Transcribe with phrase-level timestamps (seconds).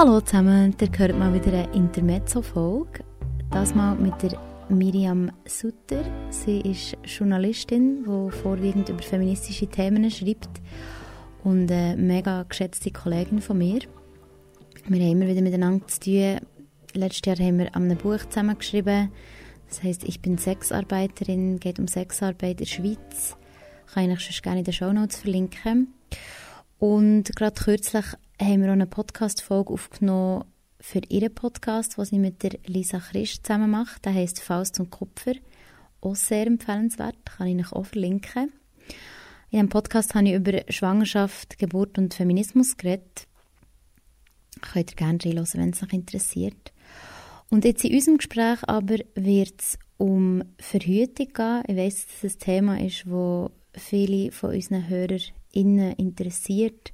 [0.00, 3.04] Hallo zusammen, ihr hört mal wieder eine Intermezzo-Folge.
[3.50, 4.40] Das mal mit der
[4.70, 6.02] Miriam Sutter.
[6.30, 10.48] Sie ist Journalistin, die vorwiegend über feministische Themen schreibt
[11.44, 13.80] und eine mega geschätzte Kollegin von mir.
[14.86, 16.38] Wir haben immer wieder miteinander zu tun.
[16.94, 19.12] Letztes Jahr haben wir an einem Buch zusammengeschrieben.
[19.68, 23.36] Das heißt, ich bin Sexarbeiterin, geht um Sexarbeit in der Schweiz.
[23.92, 25.92] Kann ich euch gerne in den Show Notes verlinken.
[26.78, 28.06] Und gerade kürzlich
[28.46, 30.44] haben wir auch eine Podcast-Folge aufgenommen
[30.80, 34.06] für ihren Podcast, was sie mit der Lisa Christ zusammen macht.
[34.06, 35.34] Der heißt Faust und Kupfer.
[36.00, 38.50] Auch sehr empfehlenswert, kann ich euch auch verlinken.
[39.50, 43.26] In diesem Podcast habe ich über Schwangerschaft, Geburt und Feminismus geredet.
[44.62, 46.72] Könnt ihr gerne reinhören, wenn es euch interessiert.
[47.50, 51.62] Und jetzt in unserem Gespräch aber wird es um Verhütung gehen.
[51.66, 53.50] Ich weiss, dass es ein Thema ist, das
[53.82, 56.92] viele von unseren HörerInnen interessiert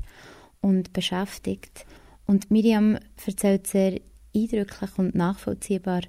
[0.67, 1.87] und beschäftigt.
[2.27, 4.01] Und Miriam erzählt sehr
[4.35, 6.03] eindrücklich und nachvollziehbar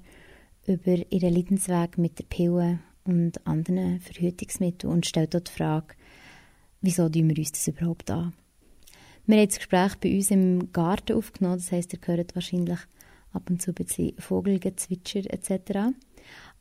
[0.66, 5.94] über ihren Leidensweg mit der Pille und anderen Verhütungsmitteln und stellt dort die Frage,
[6.80, 8.34] wieso wir uns das überhaupt an?
[9.26, 12.80] Wir haben das Gespräch bei uns im Garten aufgenommen, das heisst, ihr hört wahrscheinlich
[13.32, 15.94] ab und zu ein bisschen Vogelgezwitscher etc.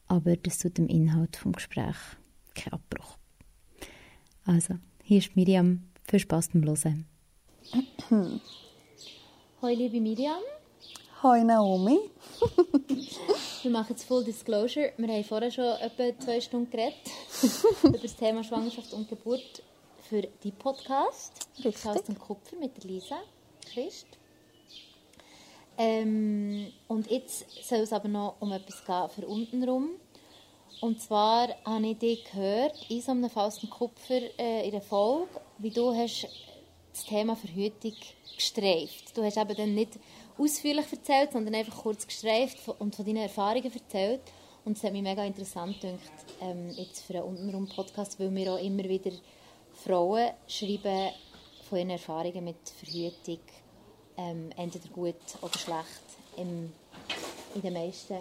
[0.06, 2.18] Aber das tut dem Inhalt des Gesprächs
[2.54, 3.18] keinen Abbruch.
[4.46, 5.82] Also, hier ist Miriam.
[6.04, 7.17] Viel Spaß beim Hören.
[8.10, 10.42] Hallo liebe Miriam.
[11.22, 12.00] Hallo Naomi.
[13.64, 14.94] wir machen jetzt Full Disclosure.
[14.98, 16.96] Wir haben vorher schon etwa zwei Stunden geredet
[17.84, 19.62] über das Thema Schwangerschaft und Geburt
[20.10, 21.48] für die Podcast.
[21.58, 21.78] Richtig.
[21.78, 23.18] Faust und Kupfer mit der Lisa
[23.74, 24.08] Christ.
[25.78, 29.90] Ähm, und jetzt soll es aber noch um etwas gehen für untenrum.
[30.80, 34.82] Und zwar habe ich dich gehört in so einem Faust und Kupfer äh, in der
[34.82, 36.28] Folge, wie du hast
[36.98, 37.94] das Thema Verhütung
[38.36, 39.16] gestreift.
[39.16, 39.92] Du hast eben dann nicht
[40.38, 44.22] ausführlich erzählt, sondern einfach kurz gestreift und von deinen Erfahrungen erzählt.
[44.66, 46.02] Und es hat mich mega interessant gedacht,
[46.42, 49.12] ähm, jetzt für einen Untenrum-Podcast, weil wir auch immer wieder
[49.74, 51.12] Frauen schreiben
[51.70, 53.40] von ihren Erfahrungen mit Verhütung,
[54.18, 56.04] ähm, entweder gut oder schlecht,
[56.36, 56.74] im,
[57.56, 58.18] in den meisten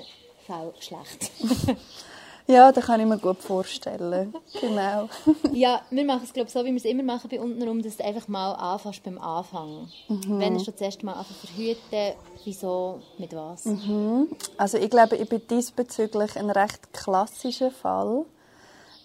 [0.47, 1.31] Fällen schlecht.
[2.49, 4.34] Ja, das kann ich mir gut vorstellen.
[4.61, 5.09] Genau.
[5.53, 8.05] ja, wir machen es glaube so, wie wir es immer machen bei untenrum, dass du
[8.05, 9.89] einfach mal anfängst beim Anfang.
[10.09, 10.41] Mhm.
[10.41, 12.15] Wenn du das erste Mal einfach verhüten,
[12.45, 13.65] wieso, mit was?
[13.65, 14.29] Mhm.
[14.56, 18.25] Also ich glaube, ich bin diesbezüglich ein recht klassischer Fall.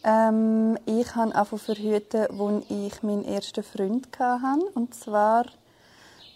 [0.03, 4.65] Ähm, ich habe angefangen verhüten, als ich meinen ersten Freund hatte.
[4.73, 5.45] Und zwar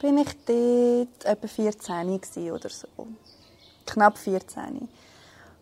[0.01, 2.87] bin ich dort etwa 14 oder so.
[3.85, 4.87] Knapp 14.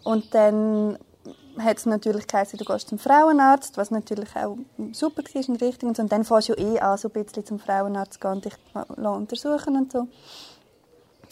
[0.04, 0.98] Und dann
[1.60, 4.58] hat es natürlich geheißen, du gehst zum Frauenarzt, was natürlich auch
[4.92, 5.84] super war und richtig.
[5.88, 8.54] Und, und dann fährst du eh an, so ein bisschen zum Frauenarzt gehen und dich
[8.98, 10.08] untersuchen und so.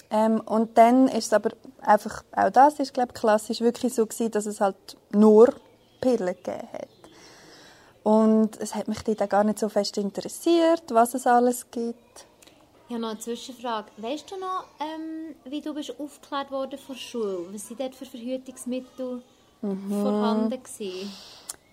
[0.09, 1.52] Ähm, und dann ist es aber
[1.82, 5.54] einfach, auch das ist, glaube ich, klassisch wirklich so gewesen, dass es halt nur
[6.02, 6.88] Pillen gegeben hat.
[8.03, 12.26] Und es hat mich auch gar nicht so fest interessiert, was es alles gibt.
[12.88, 13.90] Ich habe noch eine Zwischenfrage.
[13.98, 17.46] Weißt du noch, ähm, wie du bist aufgeklärt worden von der Schule?
[17.53, 19.24] Was sind dort für Verhütungsmittel
[19.62, 20.02] mhm.
[20.02, 21.12] vorhanden gewesen?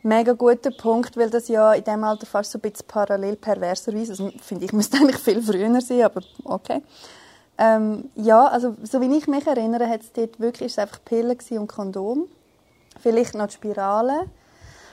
[0.02, 4.12] Mega guter Punkt, weil das ja in diesem Alter fast so ein bisschen parallel perverserweise,
[4.12, 6.82] also finde ich, müsste eigentlich viel früher sein, aber okay.
[7.58, 11.66] Ähm, ja, also so wie ich mich erinnere, hat es dort wirklich einfach Pillen und
[11.66, 12.28] Kondom.
[13.00, 14.26] Vielleicht noch die Spirale.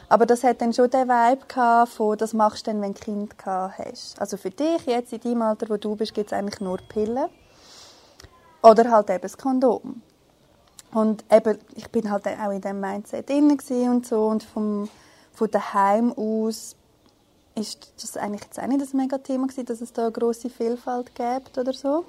[0.10, 3.00] Aber das hat dann schon den Vibe gehabt, von, das machst du dann, wenn du
[3.00, 4.20] ein Kind hast.
[4.20, 7.30] Also für dich, jetzt in deinem Alter, wo du bist, gibt es eigentlich nur Pillen.
[8.62, 10.02] Oder halt eben das Kondom.
[10.96, 13.52] Und eben, ich bin halt auch in diesem Mindset drin
[13.90, 14.28] und so.
[14.28, 14.88] Und vom,
[15.34, 16.78] von daheim aus
[17.54, 20.50] ist das eigentlich jetzt auch nicht das mega Thema gewesen, dass es da eine grosse
[20.50, 22.06] Vielfalt gibt oder so.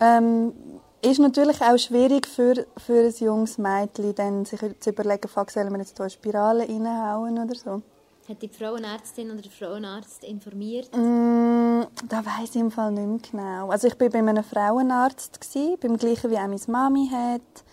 [0.00, 0.54] Ähm,
[1.02, 5.72] ist natürlich auch schwierig für, für ein junges Mädchen, dann sich zu überlegen, fuck, sollen
[5.72, 7.82] wir jetzt hier Spirale reinhauen oder so.
[8.28, 10.96] Hat die Frauenärztin oder der Frauenarzt informiert?
[10.96, 13.70] Mm, da weiß ich im Fall nicht mehr genau.
[13.70, 17.64] Also ich war bei einem Frauenarzt, gewesen, beim gleichen wie auch meine Mami hat.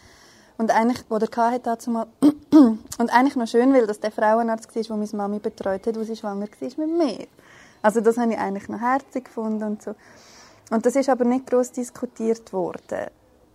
[0.58, 2.08] Und eigentlich, wo der hatte dazu mal,
[2.52, 6.04] und eigentlich noch schön, weil das der Frauenarzt war, der meine Mami betreut hat, wo
[6.04, 7.28] sie schwanger war mit mir.
[7.82, 9.96] Also das habe ich eigentlich noch herzig gefunden und so.
[10.72, 13.08] Und das ist aber nicht groß diskutiert worden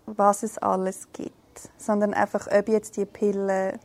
[0.07, 3.79] was es alles gibt, sondern einfach, ob jetzt die Pille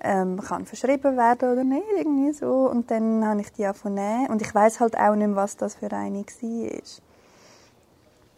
[0.00, 2.68] ähm, kann verschrieben werden oder nicht, irgendwie so.
[2.70, 4.28] Und dann habe ich die nehmen.
[4.28, 6.82] Und ich weiß halt auch nicht mehr, was das für eine war.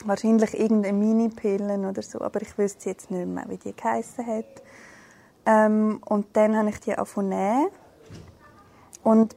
[0.05, 4.63] Wahrscheinlich irgendeine Mini-Pillen oder so, aber ich wüsste jetzt nicht mehr, wie die geheissen hat.
[5.47, 7.69] Ähm, und dann habe ich die nehmen.
[9.03, 9.35] Und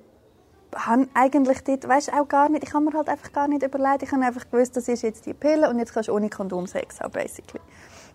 [0.76, 4.04] habe eigentlich dort, weißt, auch gar nicht, ich habe mir halt einfach gar nicht überlegt,
[4.04, 6.68] ich habe einfach gewusst, das ist jetzt die Pille und jetzt kannst du ohne Kondom
[6.68, 7.62] Sex haben, basically.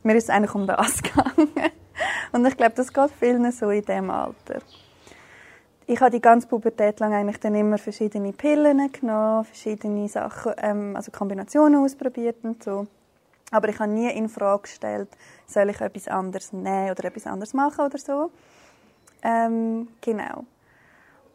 [0.06, 1.50] Mir ist es eigentlich um das gegangen.
[2.30, 4.60] Und ich glaube, das geht vielen so in diesem Alter.
[5.88, 10.94] Ich habe die ganze Pubertät lang eigentlich dann immer verschiedene Pillen genommen, verschiedene Sachen, ähm,
[10.94, 12.86] also Kombinationen ausprobiert und so.
[13.50, 15.08] Aber ich habe nie in Frage gestellt,
[15.44, 18.30] soll ich etwas anderes nehmen oder etwas anderes machen oder so.
[19.24, 20.44] Ähm, genau.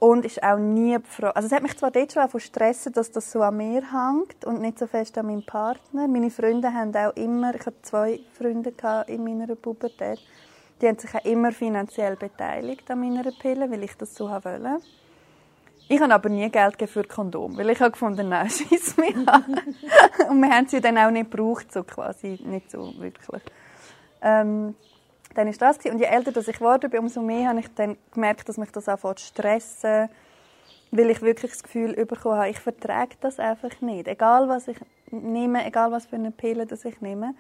[0.04, 1.36] Und ist auch nie befragt.
[1.36, 4.44] Also es hat mich zwar dort schon von stressen, dass das so an mir hängt
[4.46, 6.08] und nicht so fest an meinem Partner.
[6.08, 8.74] Meine Freunde haben auch immer, ich hatte zwei Freunde
[9.06, 10.20] in meiner Pubertät,
[10.82, 14.80] die haben sich auch immer finanziell beteiligt an meiner Pille, weil ich das so wollte.
[15.88, 19.62] Ich habe aber nie Geld für Kondom, weil ich habe gefunden, nein, scheiß mich an.
[20.30, 23.44] und wir haben sie dann auch nicht gebraucht, so quasi, nicht so wirklich.
[24.24, 24.74] Ähm,
[25.36, 28.48] dann ist das und je älter ich geworden bin, umso mehr habe ich dann gemerkt,
[28.50, 30.10] dass mich das anfängt zu stressen,
[30.92, 34.08] weil ich wirklich das Gefühl bekommen habe, ich vertrage das einfach nicht.
[34.08, 34.78] Egal was ich
[35.10, 37.34] nehme, egal was für eine Pille das ich nehme,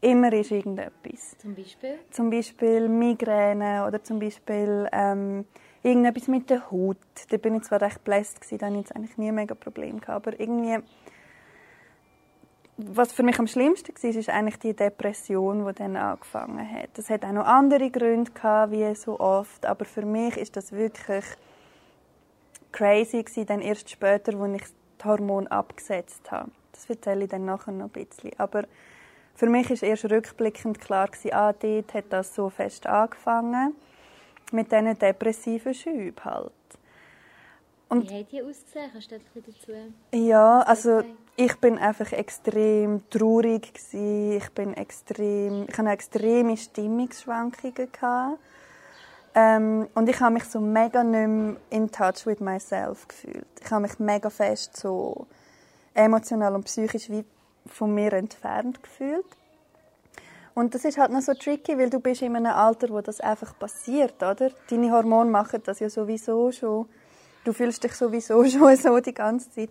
[0.00, 1.36] immer ist irgendetwas.
[1.38, 1.98] Zum Beispiel?
[2.10, 5.44] Zum Beispiel Migräne oder zum Beispiel ähm,
[5.82, 6.96] irgendetwas mit der Haut.
[7.28, 10.26] Da bin ich zwar recht bläst da hatte ich jetzt eigentlich nie mega Probleme gehabt,
[10.26, 10.78] aber irgendwie
[12.92, 16.90] was für mich am schlimmsten war, ist eigentlich die Depression, die dann angefangen hat.
[16.94, 20.72] Das hat auch noch andere Gründe gehabt, wie so oft, aber für mich ist das
[20.72, 21.24] wirklich
[22.72, 24.68] crazy gewesen, dann erst später, als ich
[24.98, 26.50] das Hormon abgesetzt habe.
[26.72, 28.32] Das erzähle ich dann nachher noch ein bisschen.
[28.38, 28.64] Aber
[29.34, 33.74] für mich ist erst rückblickend klar gewesen, ah, dort hat das so fest angefangen
[34.52, 36.52] mit diesen depressiven Schüben halt.
[37.90, 38.88] Und Wie hat die ausgesehen?
[38.92, 39.72] Kannst du dazu
[40.12, 41.02] Ja, also
[41.34, 44.36] ich bin einfach extrem traurig gewesen.
[44.36, 48.38] Ich bin extrem, ich hatte extreme Stimmungsschwankungen gehabt.
[49.34, 53.46] Ähm, und ich habe mich so mega nicht mehr in touch with myself gefühlt.
[53.60, 55.26] Ich habe mich mega fest so
[55.92, 57.24] emotional und psychisch wie
[57.66, 59.26] von mir entfernt gefühlt.
[60.54, 63.20] Und das ist halt noch so tricky, weil du bist in einem Alter, wo das
[63.20, 64.50] einfach passiert, oder?
[64.68, 66.86] Deine Hormone machen das ja sowieso schon
[67.44, 69.70] Du fühlst dich sowieso schon so die ganze Zeit.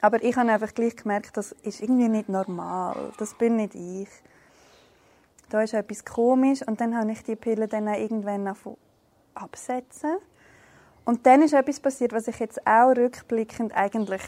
[0.00, 3.12] Aber ich habe einfach gleich gemerkt, das ist irgendwie nicht normal.
[3.18, 4.08] Das bin nicht ich.
[5.50, 8.54] Da ist etwas komisch und dann habe ich die Pille dann irgendwann
[9.34, 10.16] absetzen.
[11.04, 14.22] Und dann ist etwas passiert, was ich jetzt auch rückblickend eigentlich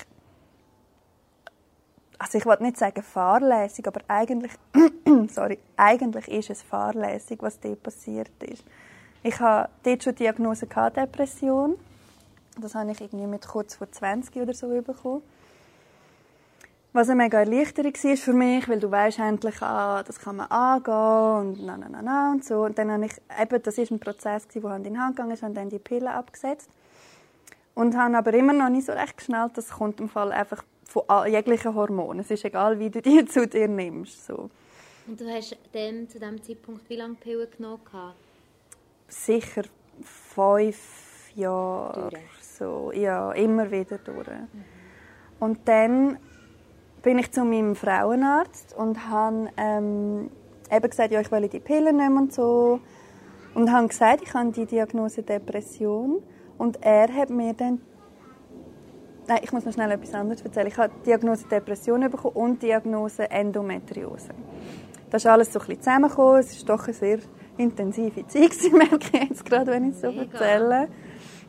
[2.19, 4.53] also ich wollte nicht sagen fahrlässig, aber eigentlich,
[5.29, 8.65] sorry, eigentlich ist es fahrlässig, was dort passiert ist.
[9.27, 11.75] Ich habe dort schon die Diagnose gehabt, Depression.
[12.61, 15.21] Das habe ich irgendwie mit kurz vor 20 oder so bekommen.
[16.93, 20.47] Was eine mega Erleichterung war für mich, weil du weißt endlich, ah, das kann man
[20.47, 22.67] angehen und na, na, na, na und so.
[22.67, 25.43] Und dann habe ich, eben, das war ein Prozess, der Hand in Hand gegangen ist,
[25.43, 26.71] und dann die Pille abgesetzt.
[27.75, 31.03] Und habe aber immer noch nicht so recht geschnallt, das kommt im Fall einfach von
[31.27, 32.21] jeglichen Hormonen.
[32.21, 34.25] Es ist egal, wie du die zu dir nimmst.
[34.25, 34.51] So.
[35.09, 37.81] Und du hast dann zu diesem Zeitpunkt wie lange Pille genommen?
[39.09, 39.63] Sicher
[40.03, 42.11] fünf Jahre.
[42.41, 44.29] So, ja, immer wieder durch.
[44.29, 44.65] Mhm.
[45.39, 46.19] Und dann
[47.03, 50.31] bin ich zu meinem Frauenarzt und habe ähm,
[50.71, 52.81] eben gesagt, ja, ich will die Pillen nehmen und so.
[53.55, 56.23] Und habe gesagt, ich habe die Diagnose Depression.
[56.59, 57.81] Und er hat mir dann
[59.29, 60.69] Nein, ich muss noch schnell etwas anderes erzählen.
[60.69, 64.29] Ich habe die Diagnose Depression bekommen und die Diagnose Endometriose.
[65.11, 66.39] Das ist alles so ein bisschen zusammengekommen.
[66.39, 67.19] Es ist doch eine sehr
[67.59, 70.39] intensive Zeit merke ich jetzt gerade, wenn ich es so Mega.
[70.39, 70.89] erzähle.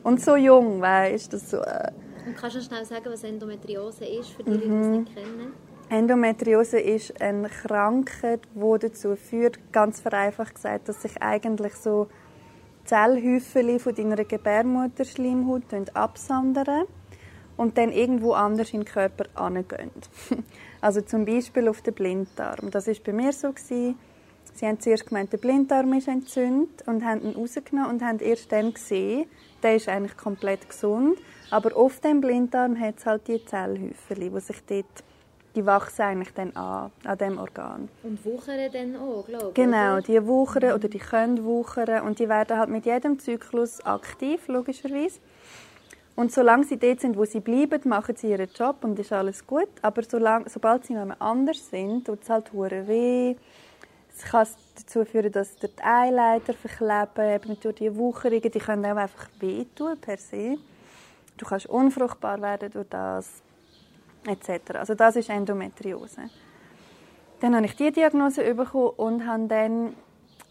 [0.03, 1.57] Und so jung, weißt du, so...
[1.57, 1.91] Äh
[2.25, 4.59] Und kannst du schnell sagen, was Endometriose ist, für die, mhm.
[4.59, 5.53] die es nicht kennen?
[5.89, 12.07] Endometriose ist eine Krankheit, die dazu führt, ganz vereinfacht gesagt, dass sich eigentlich so
[12.83, 16.85] Zellhäufchen von deiner Gebärmutterschleimhaut absondern
[17.57, 19.91] und dann irgendwo anders in den Körper angehen.
[20.81, 22.69] also zum Beispiel auf den Blinddarm.
[22.71, 23.49] Das war bei mir so.
[23.49, 23.97] Gewesen.
[24.57, 28.51] Sie haben zuerst gemeint, der Blinddarm ist entzündet und haben ihn rausgenommen und haben erst
[28.51, 29.27] dann gesehen,
[29.61, 31.19] der ist eigentlich komplett gesund.
[31.51, 34.85] Aber auf dem Blinddarm hat es halt die Zellhäufchen, die sich dort,
[35.55, 37.87] die wachsen eigentlich dann an, an dem Organ.
[38.01, 39.53] Und wuchern dann auch, glaube ich?
[39.53, 40.01] Genau, oder?
[40.01, 45.19] die wuchern oder die können wuchern und die werden halt mit jedem Zyklus aktiv, logischerweise.
[46.15, 49.45] Und solange sie dort sind, wo sie bleiben, machen sie ihren Job und ist alles
[49.45, 49.69] gut.
[49.83, 53.35] Aber solange, sobald sie noch anders sind, tut es halt weh
[54.17, 58.97] es kann dazu führen, dass die Eileiter verkleben, eben durch die Wucherungen, die können auch
[58.97, 60.57] einfach wehtun per se.
[61.37, 63.43] Du kannst unfruchtbar werden durch das,
[64.25, 64.75] etc.
[64.75, 66.29] Also das ist Endometriose.
[67.39, 69.95] Dann habe ich die Diagnose bekommen und habe dann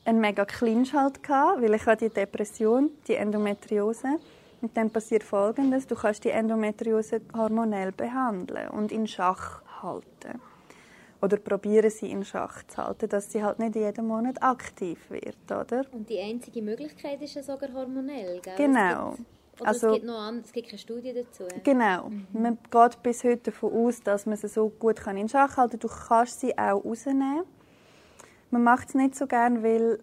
[0.04, 4.20] einen mega Clinch halt gehabt, weil ich hatte die Depression, die Endometriose
[4.62, 10.40] Und dann passiert Folgendes: Du kannst die Endometriose hormonell behandeln und in Schach halten
[11.26, 15.36] oder probieren sie in Schach zu halten, dass sie halt nicht jeden Monat aktiv wird,
[15.46, 15.84] oder?
[15.92, 18.54] Und die einzige Möglichkeit ist ja sogar hormonell, gell?
[18.56, 19.10] Genau.
[19.10, 21.44] Es gibt, oder also, es, gibt noch an, es gibt keine Studie dazu.
[21.64, 22.08] Genau.
[22.08, 22.26] Mhm.
[22.32, 25.80] Man geht bis heute davon aus, dass man sie so gut in Schach halten kann.
[25.80, 27.42] Du kannst sie auch rausnehmen.
[28.50, 29.98] Man macht es nicht so gern, weil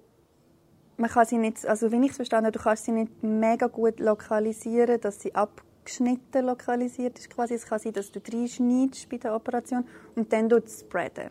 [0.98, 3.68] man kann sie nicht, also wie ich es verstanden habe, du kannst sie nicht mega
[3.68, 7.56] gut lokalisieren, dass sie ab geschnitten lokalisiert ist quasi.
[7.56, 9.86] Es kann sein, dass du reinschneidest bei der Operation
[10.16, 11.30] und dann du spreaden.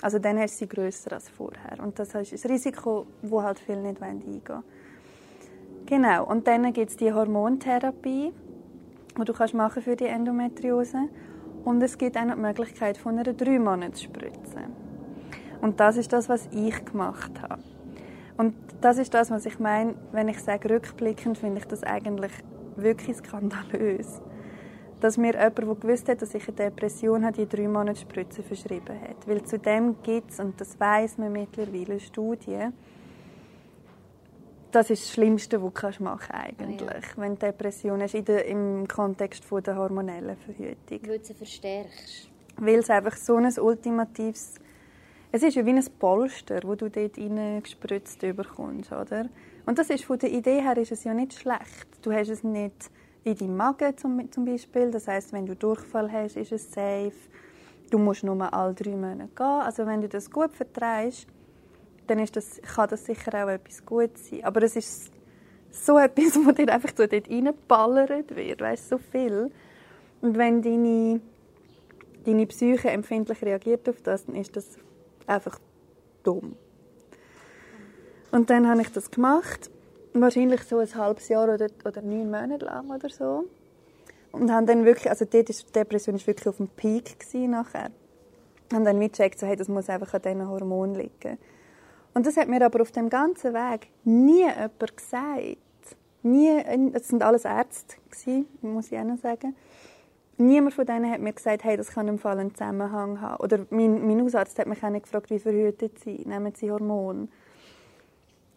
[0.00, 1.80] Also dann ist sie grösser als vorher.
[1.82, 4.62] Und das ist ein Risiko, wo halt viele nicht eingehen wollen.
[5.86, 6.26] Genau.
[6.26, 8.32] Und dann gibt es die Hormontherapie,
[9.18, 11.08] die du kannst machen für die Endometriose.
[11.64, 14.60] Und es gibt auch noch die Möglichkeit von einer drei Monatsspritze.
[15.60, 17.62] Und das ist das, was ich gemacht habe.
[18.36, 22.30] Und das ist das, was ich meine, wenn ich sage rückblickend, finde ich das eigentlich
[22.82, 24.20] wirklich skandalös,
[25.00, 28.42] dass mir jemand, der gewusst hat, dass ich eine Depression habe, die drei Monate Spritze
[28.42, 29.26] verschrieben hat.
[29.26, 32.72] Weil zu dem gibt es, und das weiß man mittlerweile, Studien,
[34.70, 37.00] das ist das Schlimmste, was du machen eigentlich, ja.
[37.16, 41.00] wenn du Depression hast, im Kontext von der hormonellen Verhütung.
[41.08, 42.30] Weil du sie verstärkst.
[42.56, 44.56] Weil es einfach so ein ultimatives...
[45.30, 49.28] Es ist ja wie ein Polster, wo du dort reingespritzt bekommst, oder?
[49.68, 51.86] Und das ist von der Idee her ist es ja nicht schlecht.
[52.00, 52.90] Du hast es nicht
[53.22, 54.90] in deinem Magen zum, zum Beispiel.
[54.90, 57.12] Das heißt, wenn du Durchfall hast, ist es safe.
[57.90, 59.44] Du musst nur alle drei Monate gehen.
[59.44, 61.26] Also wenn du das gut vertreibst,
[62.06, 64.42] dann ist das, kann das sicher auch etwas Gutes sein.
[64.42, 65.12] Aber es ist
[65.70, 69.50] so etwas, wo dir einfach so dort reinballert wird, weißt, so viel.
[70.22, 71.20] Und wenn deine,
[72.24, 74.78] deine Psyche empfindlich reagiert auf das, dann ist das
[75.26, 75.58] einfach
[76.22, 76.56] dumm.
[78.30, 79.70] Und dann habe ich das gemacht,
[80.12, 83.44] wahrscheinlich so ein halbes Jahr oder, oder neun Monate lang oder so.
[84.32, 87.90] Und haben dann wirklich, also die Depression war wirklich auf dem Peak gewesen nachher.
[88.72, 91.38] Und dann mitgecheckt, so, hey, das muss einfach an diesen Hormonen liegen.
[92.12, 95.56] Und das hat mir aber auf dem ganzen Weg nie jemand gesagt.
[96.22, 99.54] Nie, es sind alles Ärzte gewesen, muss ich auch noch sagen.
[100.36, 103.42] Niemand von denen hat mir gesagt, hey, das kann im Fall einen Zusammenhang haben.
[103.42, 107.28] Oder mein, mein Hausarzt hat mich auch nicht gefragt, wie verhütet sie, nehmen sie Hormone.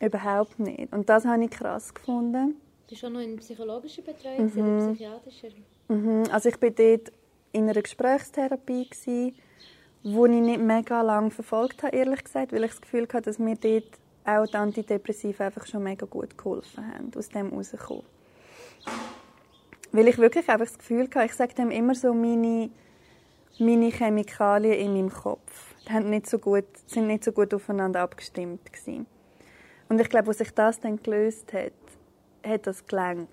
[0.02, 0.92] Überhaupt nicht.
[0.92, 2.56] Und das habe ich krass gefunden.
[2.88, 4.78] Du warst auch noch in psychologischer Betreuung mhm.
[4.78, 5.48] oder psychiatrischer?
[5.88, 6.24] Mhm.
[6.32, 7.12] Also ich war dort
[7.52, 9.36] in einer Gesprächstherapie, gewesen,
[10.04, 13.38] wo ich nicht mega lange verfolgt habe, ehrlich gesagt, weil ich das Gefühl hatte, dass
[13.38, 13.86] mir dort
[14.26, 18.04] auch die Antidepressiva einfach schon mega gut geholfen haben, aus dem rauszukommen.
[19.92, 22.70] Weil ich wirklich einfach das Gefühl hatte, ich sage dem immer so, meine,
[23.60, 28.02] meine Chemikalien in meinem Kopf die haben nicht so gut, sind nicht so gut aufeinander
[28.02, 29.06] abgestimmt gewesen.
[29.92, 31.74] Und ich glaube, als sich das dann gelöst hat,
[32.46, 33.28] hat das gelangt.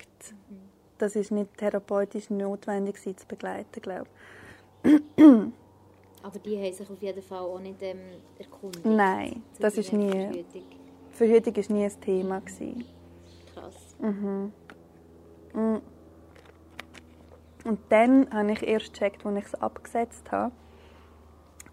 [0.99, 4.09] Das ist nicht therapeutisch notwendig, sie zu begleiten, glaube
[6.25, 8.01] Aber die haben sich auf jeden Fall auch nicht ähm,
[8.41, 8.85] erkundigt?
[8.85, 10.11] Nein, das ist nie...
[10.11, 10.65] Verhütung.
[11.13, 12.41] Verhütung war nie ein Thema.
[12.41, 12.85] Gewesen.
[13.55, 13.95] Krass.
[14.01, 14.53] Mhm.
[15.55, 15.81] mhm.
[17.63, 20.51] Und dann habe ich erst gecheckt, als ich es abgesetzt habe,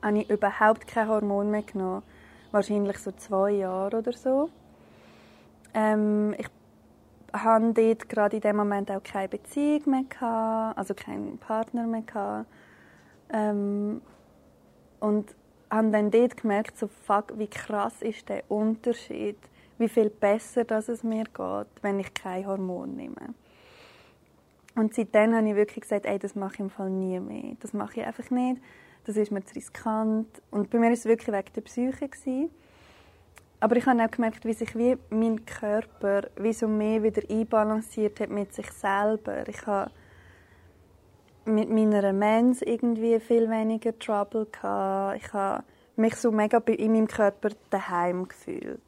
[0.04, 2.04] habe ich überhaupt kein Hormon mehr genommen.
[2.52, 4.52] Wahrscheinlich so zwei Jahre oder so.
[5.76, 6.48] Ähm, ich
[7.34, 12.02] hatte dort gerade in dem Moment auch keine Beziehung mehr, gehabt, also keinen Partner mehr.
[12.02, 12.50] Gehabt.
[13.30, 14.02] Ähm,
[15.00, 15.36] und
[15.70, 19.38] habe dann dort gemerkt, so, fuck, wie krass ist der Unterschied,
[19.78, 23.34] wie viel besser dass es mir geht, wenn ich kein Hormon nehme.
[24.76, 27.56] Und seitdem habe ich wirklich gesagt, ey, das mache ich im Fall nie mehr.
[27.60, 28.62] Das mache ich einfach nicht.
[29.06, 30.28] Das ist mir zu riskant.
[30.52, 32.10] Und bei mir war es wirklich wegen der Psyche.
[32.10, 32.50] Gewesen.
[33.66, 38.20] Aber ich habe auch gemerkt, wie sich wie mein Körper wie so mehr wieder einbalanciert
[38.20, 39.50] hat mit sich selber.
[39.50, 39.90] Ich habe
[41.46, 45.18] mit meiner Mens irgendwie viel weniger Trouble gehabt.
[45.18, 45.64] Ich habe
[45.96, 48.82] mich so mega in meinem Körper daheim gefühlt.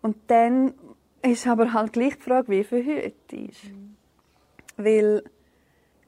[0.00, 0.72] Und dann
[1.20, 3.64] ist aber halt gleich die Frage, wie verhütet ist.
[3.64, 3.96] Mhm.
[4.78, 5.24] Weil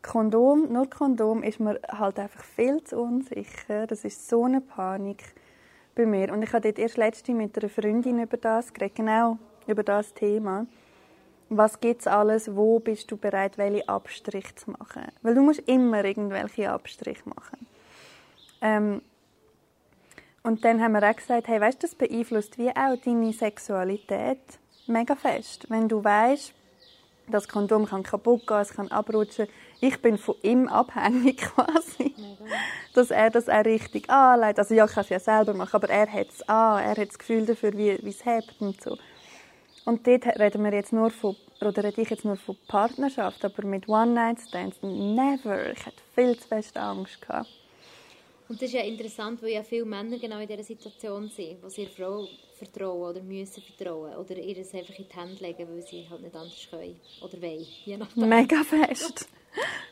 [0.00, 3.86] Kondom, nur Kondom ist mir halt einfach viel zu unsicher.
[3.86, 5.34] Das ist so eine Panik
[5.94, 6.32] bei mir.
[6.32, 10.12] Und ich habe dort erst letzte mit einer Freundin über das geredet, genau über das
[10.14, 10.66] Thema.
[11.48, 12.56] Was gibt es alles?
[12.56, 15.06] Wo bist du bereit, welche Abstriche zu machen?
[15.22, 17.66] Weil du musst immer irgendwelche Abstriche machen.
[18.62, 19.02] Ähm,
[20.42, 24.40] und dann haben wir auch gesagt, hey, weißt, das beeinflusst wie auch deine Sexualität
[24.86, 25.66] mega fest.
[25.68, 26.54] Wenn du weißt,
[27.32, 29.48] das Kondom kann kaputt gehen, es kann abrutschen.
[29.80, 32.14] Ich bin von ihm abhängig quasi,
[32.94, 34.58] dass er das auch richtig anlegt.
[34.58, 37.08] Also ja, ich kann es ja selber machen, aber er hat es an, er hat
[37.08, 38.96] das Gefühl dafür, wie, wie es hebt und so.
[39.84, 43.66] Und dort reden wir jetzt nur von, oder rede ich jetzt nur von Partnerschaft, aber
[43.66, 45.72] mit One-Night-Stands, never.
[45.72, 47.20] Ich hatte viel zu fest Angst.
[47.20, 47.48] Gehabt.
[48.52, 51.70] Und das ist ja interessant, weil ja viele Männer genau in dieser Situation sind, wo
[51.70, 52.28] sie ihrer Frau
[52.64, 56.22] vertrauen oder müssen vertrauen oder ihr es einfach in die Hände legen, weil sie halt
[56.22, 58.28] nicht anders können oder wollen, je nachdem.
[58.28, 59.28] Mega fest.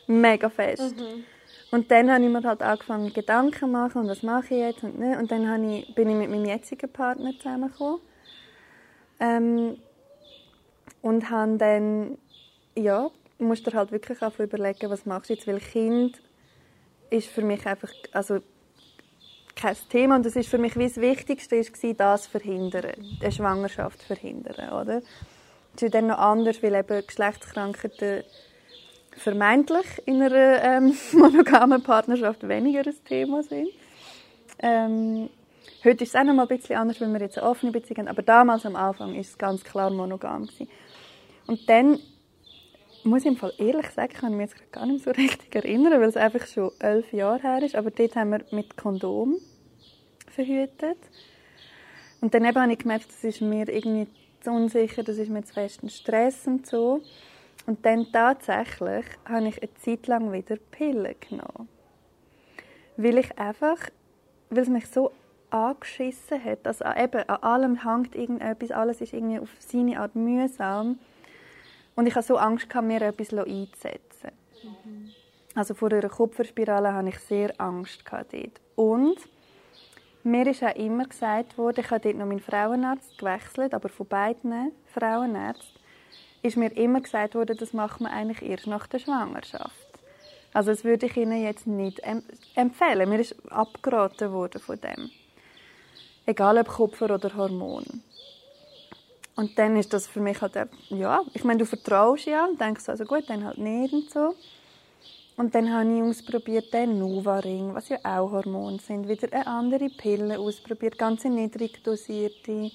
[0.07, 0.95] Mega fest.
[0.97, 1.23] Mhm.
[1.71, 4.83] Und dann habe ich mir halt angefangen, Gedanken zu machen, und was mache ich jetzt
[4.83, 5.17] und nicht.
[5.17, 8.01] Und dann ich, bin ich mit meinem jetzigen Partner zusammengekommen.
[9.19, 9.77] Ähm,
[11.01, 12.17] und habe dann,
[12.75, 13.09] ja,
[13.39, 16.21] musst dir halt wirklich auch überlegen, was machst du jetzt, weil Kind
[17.09, 18.39] ist für mich einfach, also
[19.61, 24.01] kein Thema und das ist für mich wie das Wichtigste ist, das verhindern, eine Schwangerschaft
[24.01, 25.01] verhindern, oder?
[25.73, 28.23] Das ist dann noch anders, weil eben Geschlechtskrankheiten
[29.15, 33.69] vermeintlich in einer ähm, monogamen Partnerschaft weniger ein Thema sind.
[34.59, 35.29] Ähm,
[35.83, 37.99] heute ist es auch noch mal ein bisschen anders, wenn wir jetzt eine offene Beziehung
[37.99, 40.69] haben, aber damals am Anfang ist es ganz klar monogam gewesen.
[41.45, 41.99] Und dann
[43.03, 46.01] muss ich im Fall ehrlich sagen, kann ich mich jetzt gar nicht so richtig erinnern,
[46.01, 49.37] weil es einfach schon elf Jahre her ist, aber dort haben wir mit Kondom
[50.31, 50.97] verhütet.
[52.21, 54.07] Und dann habe ich gemerkt, das ist mir irgendwie
[54.41, 57.01] zu unsicher, das ist mir zu fest Stress und so.
[57.65, 61.69] Und dann tatsächlich habe ich eine Zeit lang wieder Pillen genommen.
[62.97, 63.77] Weil ich einfach,
[64.49, 65.11] weil es mich so
[65.49, 70.99] angeschissen hat, also eben an allem hängt irgendetwas, alles ist irgendwie auf seine Art mühsam.
[71.95, 74.31] Und ich hatte so Angst, gehabt, mir etwas einzusetzen.
[74.63, 75.11] Mhm.
[75.53, 78.61] Also vor einer Kupferspirale hatte ich sehr Angst dort.
[78.75, 79.17] Und
[80.23, 84.07] mir ist auch immer gesagt worden, ich habe dort noch meinen Frauenarzt gewechselt, aber von
[84.07, 85.81] beiden Frauenärzten
[86.41, 89.87] ist mir immer gesagt worden, das macht man eigentlich erst nach der Schwangerschaft.
[90.53, 92.01] Also das würde ich Ihnen jetzt nicht
[92.55, 93.09] empfehlen.
[93.09, 95.09] Mir ist abgeraten worden von dem.
[96.25, 97.85] Egal ob Kupfer oder Hormon.
[99.35, 100.55] Und dann ist das für mich halt,
[100.89, 104.35] ja, ich meine, du vertraust ja und denkst also gut, dann halt nicht und so.
[105.37, 109.89] Und dann habe ich ausprobiert den Nuvaring, was ja auch Hormone sind, wieder eine andere
[109.89, 112.71] Pille ausprobiert, ganz niedrig dosierte.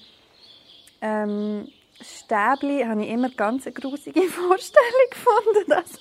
[1.01, 1.67] Ähm,
[2.01, 5.99] Stäbli habe ich immer ganz eine grusige Vorstellung gefunden, das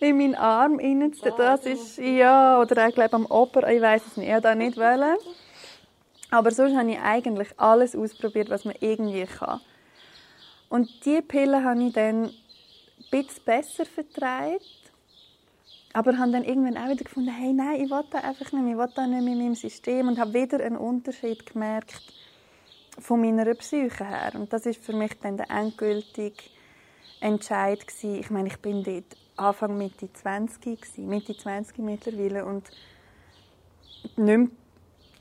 [0.00, 1.36] in meinen Arm reinzunehmen.
[1.36, 5.16] Das ist, ja, oder ich glaube am Oper, ich weiß es nicht, ich nicht wollen.
[6.30, 9.60] Aber sonst habe ich eigentlich alles ausprobiert, was man irgendwie kann.
[10.68, 12.34] Und diese Pille habe ich dann ein
[13.10, 14.77] bisschen besser vertreibt.
[15.92, 18.76] Aber habe dann irgendwann auch wieder gefunden, hey, nein, ich will das einfach nicht ich
[18.76, 22.02] will das nicht in meinem System und habe wieder einen Unterschied gemerkt
[22.98, 24.32] von meiner Psyche her.
[24.34, 26.42] Und das ist für mich dann der endgültige
[27.20, 28.20] Entscheid gewesen.
[28.20, 32.68] Ich meine, ich bin dort Anfang Mitte 20 gewesen, Mitte 20 mittlerweile und
[34.16, 34.48] nicht mehr,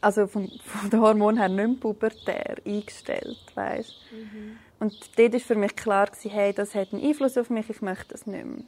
[0.01, 3.95] also von, von den Hormonen her nicht mehr pubertär eingestellt, weißt?
[4.11, 4.57] Mhm.
[4.79, 7.81] Und dort war für mich klar, gewesen, hey, das hat einen Einfluss auf mich, ich
[7.81, 8.63] möchte das nicht mehr.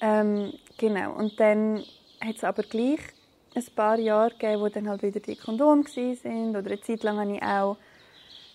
[0.00, 1.84] Ähm, genau, und dann
[2.20, 3.00] hat es aber gleich
[3.54, 6.50] ein paar Jahre gegeben, wo dann halt wieder die Kondome sind.
[6.50, 7.76] Oder eine Zeit lang habe ich auch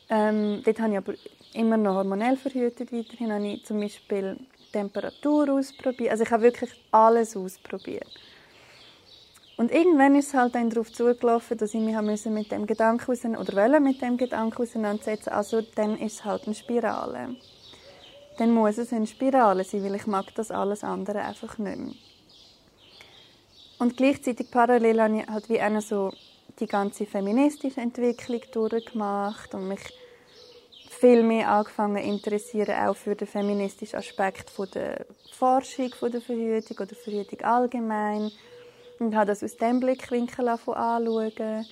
[0.10, 1.14] ähm, dort habe ich aber
[1.54, 2.92] immer noch hormonell verhütet.
[2.92, 4.38] Weiterhin habe ich zum Beispiel
[4.72, 6.12] Temperatur ausprobiert.
[6.12, 8.08] Also ich habe wirklich alles ausprobiert.
[9.58, 13.36] Und irgendwann ist es halt dann darauf zugelaufen, dass ich mich müssen mit dem Gedanken
[13.38, 15.30] oder wollen mit dem Gedanken auseinandersetzen.
[15.30, 17.36] Also dann ist es halt eine Spirale
[18.38, 21.94] dann muss es eine Spirale sein, weil ich mag das alles andere einfach nicht mehr.
[23.78, 26.12] Und gleichzeitig parallel habe ich halt wie eine so
[26.60, 29.82] die ganze feministische Entwicklung durchgemacht und mich
[30.90, 36.78] viel mehr angefangen interessieren, auch für den feministischen Aspekt von der Forschung von der Verhütung
[36.78, 38.32] oder Verhütung allgemein.
[39.00, 41.66] Und habe das aus dem Blickwinkel anschauen.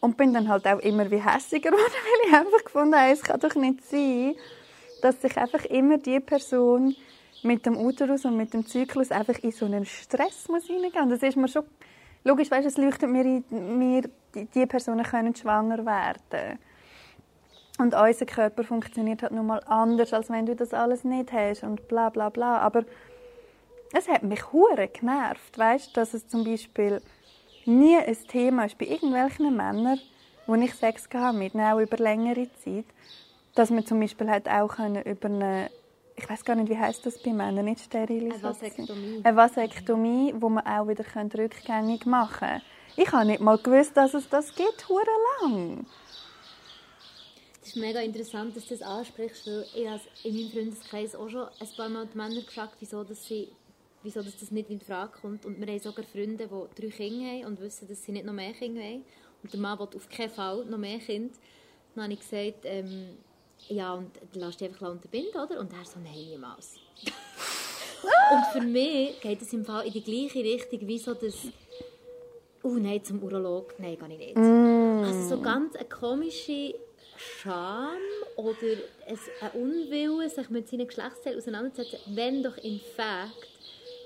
[0.00, 3.22] Und bin dann halt auch immer wie hässiger geworden, weil ich einfach gefunden habe, es
[3.22, 4.36] kann doch nicht sein,
[5.02, 6.94] dass sich einfach immer die Person
[7.42, 11.02] mit dem Uterus und mit dem Zyklus einfach in so einen Stress muss reingehen.
[11.02, 11.64] Und das ist mir schon
[12.24, 14.02] logisch, weißt, es leuchtet mir, in, mir
[14.34, 16.58] die Personen können schwanger werden.
[17.78, 21.62] Und unser Körper funktioniert halt nun mal anders, als wenn du das alles nicht hast
[21.62, 22.58] und bla bla bla.
[22.58, 22.84] Aber
[23.92, 27.00] es hat mich hure genervt, weißt, dass es zum Beispiel
[27.64, 30.00] nie ein Thema ist bei irgendwelchen Männern,
[30.46, 32.86] wo ich Sex hatte mit, auch über längere Zeit,
[33.58, 35.70] dass man zum Beispiel halt auch über eine
[36.18, 38.50] ich weiß gar nicht, wie heißt das bei Männern, nicht Sterilisation.
[38.50, 39.20] Eine Vasektomie.
[39.22, 42.62] Eine Vasektomie, wo man auch wieder rückgängig machen kann.
[42.96, 45.04] Ich habe nicht mal gewusst, dass es das gibt, hure
[45.40, 45.86] lang.
[47.62, 51.28] Es ist mega interessant, dass du das ansprichst, weil ich habe in meinem Freundeskreis auch
[51.28, 53.52] schon ein paar Mal die Männer gefragt, wieso, dass sie,
[54.02, 55.46] wieso dass das nicht in Frage kommt.
[55.46, 58.32] Und wir haben sogar Freunde, die drei Kinder haben und wissen, dass sie nicht noch
[58.32, 59.04] mehr Kinder wollen.
[59.44, 61.32] Und der Mann will auf keinen Fall noch mehr Kinder.
[61.94, 63.18] Dann habe ich gesagt, ähm,
[63.68, 65.60] ja, und dann lässt dich einfach unterbinden, oder?
[65.60, 66.76] Und er so, nein, niemals.
[67.04, 71.34] und für mich geht es im Fall in die gleiche Richtung wie so das,
[72.62, 74.36] oh nein, zum Urolog, nein, gar nicht.
[74.36, 75.02] Mm.
[75.04, 76.74] Also so ganz eine komische
[77.16, 77.98] Scham
[78.36, 78.56] oder
[79.40, 83.57] ein Unwille, sich mit seinen Geschlechtsteilen auseinanderzusetzen, wenn doch in Fact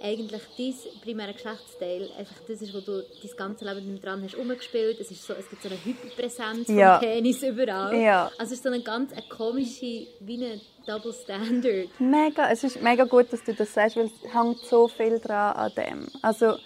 [0.02, 4.98] eigentlich dein primärer Geschlechtsteil einfach das ist, wo du dein ganze Leben dran hast umgespielt.
[5.00, 6.98] Es, ist so, es gibt so eine Hyperpräsenz ja.
[6.98, 7.96] vom Penis überall.
[7.96, 8.30] Ja.
[8.38, 11.88] Also es ist so eine ganz eine komische, wie eine Double Standard.
[12.00, 15.54] Mega, es ist mega gut, dass du das sagst, weil es hängt so viel dran
[15.54, 16.08] an dem.
[16.20, 16.56] Also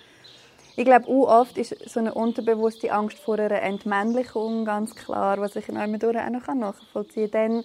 [0.77, 5.57] ich glaube, auch oft ist so eine unterbewusste Angst vor einer Entmännlichung ganz klar, was
[5.57, 7.64] ich in einem durch auch noch nachvollziehen kann.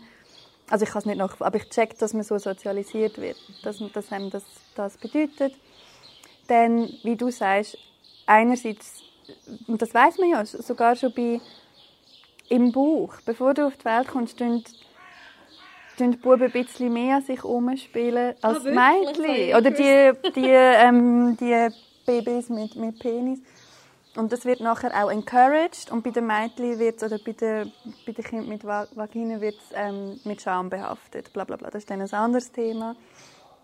[0.71, 3.83] Also ich kann es nicht nachvollziehen, aber ich check, dass man so sozialisiert wird, dass,
[3.93, 5.53] dass einem das, das bedeutet.
[6.47, 7.77] Denn, wie du sagst,
[8.25, 9.03] einerseits,
[9.67, 11.41] und das weiß man ja, sogar schon bei
[12.47, 14.63] im Buch, bevor du auf die Welt kommst, tun,
[15.97, 19.55] tun die Buben ein bisschen mehr an sich umspielen als ah, Mädchen.
[19.55, 21.67] Oder die, die, ähm, die
[22.05, 23.39] Babys mit, mit Penis.
[24.15, 27.71] Und das wird nachher auch encouraged und bei den Mädchen wird oder bei den,
[28.05, 31.31] bei den Kindern mit Vagina wird es ähm, mit Scham behaftet.
[31.31, 31.69] Bla, bla, bla.
[31.69, 32.95] Das ist dann ein anderes Thema.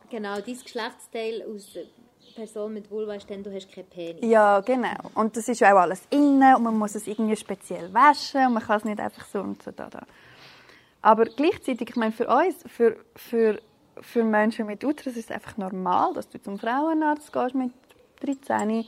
[0.10, 1.78] Genau, dein Geschlechtsteil aus
[2.38, 4.24] Person mit Vulva ist dann, du hast keinen Penis.
[4.24, 4.96] Ja, genau.
[5.16, 8.64] Und das ist auch alles innen und man muss es irgendwie speziell waschen und man
[8.64, 10.04] kann es nicht einfach so und so da, da.
[11.02, 13.60] Aber gleichzeitig, ich meine, für uns, für, für,
[14.00, 17.72] für Menschen mit Uterus ist es einfach normal, dass du zum Frauenarzt gehst mit
[18.22, 18.86] 13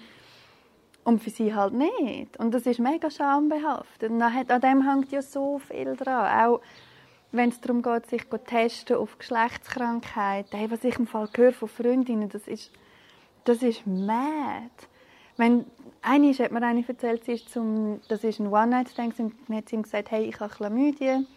[1.03, 2.38] und für sie halt nicht.
[2.38, 4.12] Und das ist mega schambehaftet.
[4.12, 6.45] Und an dem hängt ja so viel dran.
[6.45, 6.62] Auch
[7.31, 10.57] wenn es darum geht, sich zu testen auf Geschlechtskrankheiten.
[10.57, 12.71] Hey, was ich im Fall höre von Freundinnen, das ist,
[13.43, 14.69] das ist mad.
[15.38, 15.65] Wenn,
[16.01, 19.81] eine hat mir eine erzählt, sie ist zum, das ist ein One-Night-Stand, und hat sie
[19.81, 21.27] gesagt, hey, ich habe Chlamydien.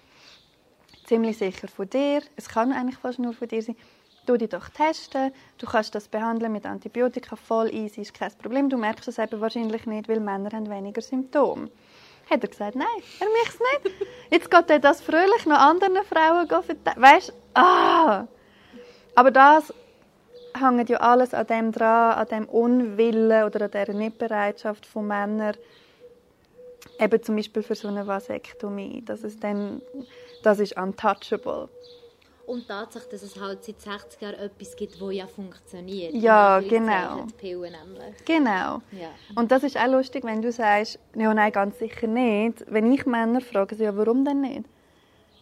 [1.05, 2.23] Ziemlich sicher von dir.
[2.37, 3.77] Es kann eigentlich fast nur von dir sein
[4.27, 8.69] du dich doch testen, du kannst das behandeln mit Antibiotika, voll easy, ist kein Problem.
[8.69, 11.71] Du merkst es eben wahrscheinlich nicht, weil Männer haben weniger Symptome.
[12.31, 12.87] Hat er gesagt, nein,
[13.21, 13.97] er möchte es nicht.
[14.31, 17.03] Jetzt geht er das fröhlich noch anderen Frauen verteilen.
[17.03, 18.27] Weißt ah!
[19.15, 19.75] Aber das
[20.55, 25.57] hängt ja alles an dem dran, an dem Unwillen oder an dieser Nichtbereitschaft von Männern,
[26.99, 29.03] eben zum Beispiel für so eine Vasektomie.
[29.05, 29.83] Das ist dann,
[30.43, 31.69] das ist untouchable.
[32.47, 36.13] Und Tatsache, dass es halt seit 60 Jahren etwas gibt, das ja funktioniert.
[36.15, 37.25] Ja, genau.
[37.27, 38.25] Die Pillen nämlich.
[38.25, 38.83] Genau.
[38.91, 39.11] Ja.
[39.37, 42.65] Und das ist auch lustig, wenn du sagst, ja, nein, ganz sicher nicht.
[42.69, 44.65] Wenn ich Männer frage, ja, warum denn nicht?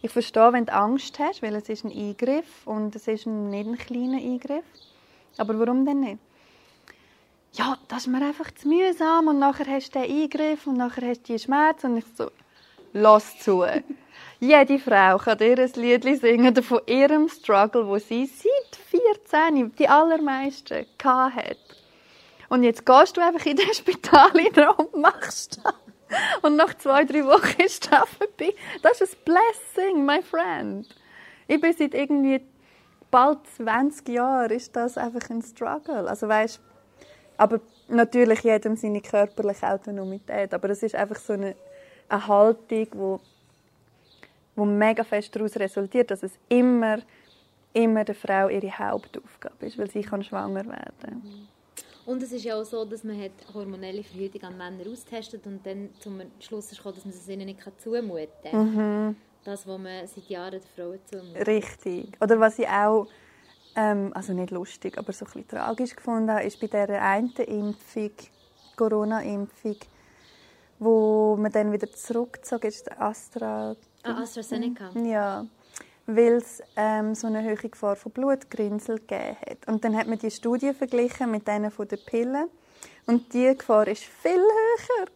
[0.03, 3.67] Ich verstehe, wenn du Angst hast, weil es ist ein Eingriff und es ist nicht
[3.67, 4.65] ein kleiner Eingriff.
[5.37, 6.19] Aber warum denn nicht?
[7.53, 11.09] Ja, das ist mir einfach zu mühsam und nachher hast du den Eingriff und nachher
[11.09, 12.31] hast du die Schmerzen und ich so,
[12.93, 13.65] lass zu.
[14.43, 18.75] Jede Frau kann dir ein Lied singen von ihrem Struggle, wo sie seit
[19.29, 21.57] 14 die allermeisten hat.
[22.49, 24.31] Und jetzt gehst du einfach in den Spital
[24.77, 25.75] und machst das.
[26.41, 28.55] Und nach zwei, drei Wochen ist das vorbei.
[28.81, 30.87] Das ist ein Blessing, my friend.
[31.47, 32.41] Ich bin seit irgendwie
[33.11, 36.09] bald 20 Jahren ist das einfach ein Struggle.
[36.09, 36.59] Also weißt,
[37.37, 40.51] aber natürlich jedem seine körperliche Autonomität.
[40.55, 41.55] Aber es ist einfach so eine,
[42.09, 43.21] eine Haltung, wo
[44.55, 46.99] wo mega fest daraus resultiert, dass es immer,
[47.73, 51.47] immer der Frau ihre Hauptaufgabe ist, weil sie kann schwanger werden mhm.
[52.05, 55.65] Und es ist ja auch so, dass man hat hormonelle Verhütung an Männern austestet und
[55.65, 58.75] dann zum Schluss ist gekommen, dass man es ihnen nicht zumuten kann.
[59.07, 59.15] Mhm.
[59.43, 61.47] Das, was man seit Jahren den Frauen zumutet.
[61.47, 62.17] Richtig.
[62.19, 63.07] Oder was ich auch,
[63.75, 67.31] ähm, also nicht lustig, aber so ein bisschen tragisch gefunden habe, ist bei dieser einen
[67.31, 68.11] Impfung,
[68.75, 69.77] Corona-Impfung,
[70.79, 74.91] wo man dann wieder zurückgezogen ist, Astra Ah, AstraZeneca?
[74.95, 75.45] Ja,
[76.07, 79.67] weil es ähm, so eine hohe Gefahr von Blutgrinsel gegeben hat.
[79.67, 82.49] Und dann hat man die Studie verglichen mit denen von der Pillen
[83.05, 85.07] und die Gefahr ist viel höher.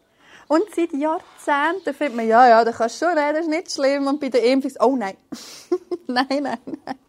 [0.48, 3.72] Und seit Jahrzehnten findet man, ja, ja, da kannst du schon reden, das ist nicht
[3.72, 4.06] schlimm.
[4.06, 5.18] Und bei der Impfung, oh nein,
[6.08, 7.00] nein, nein, nein.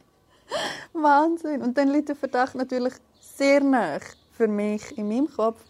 [0.95, 1.61] Wahnsinn.
[1.61, 3.99] Und dann liegt der Verdacht natürlich sehr nah
[4.33, 5.61] für mich in meinem Kopf.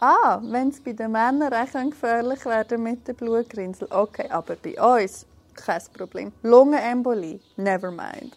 [0.00, 3.88] Ah, wenn es bei den Männern recht gefährlich werden mit der Blutgrinsel.
[3.90, 6.32] Okay, aber bei uns kein Problem.
[6.42, 8.36] Lungenembolie, never mind.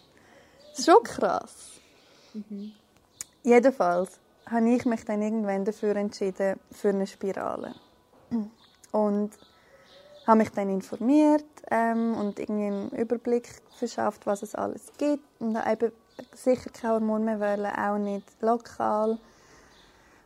[0.70, 1.72] Das ist schon krass.
[2.34, 2.72] Mhm.
[3.42, 7.74] Jedenfalls habe ich mich dann irgendwann dafür entschieden, für eine Spirale.
[8.92, 9.30] Und
[10.26, 13.48] habe mich dann informiert ähm, und irgendwie einen Überblick
[13.78, 15.24] verschafft, was es alles gibt.
[15.40, 15.92] Und habe
[16.34, 19.18] sicher kein Hormon mehr wollen, auch nicht lokal.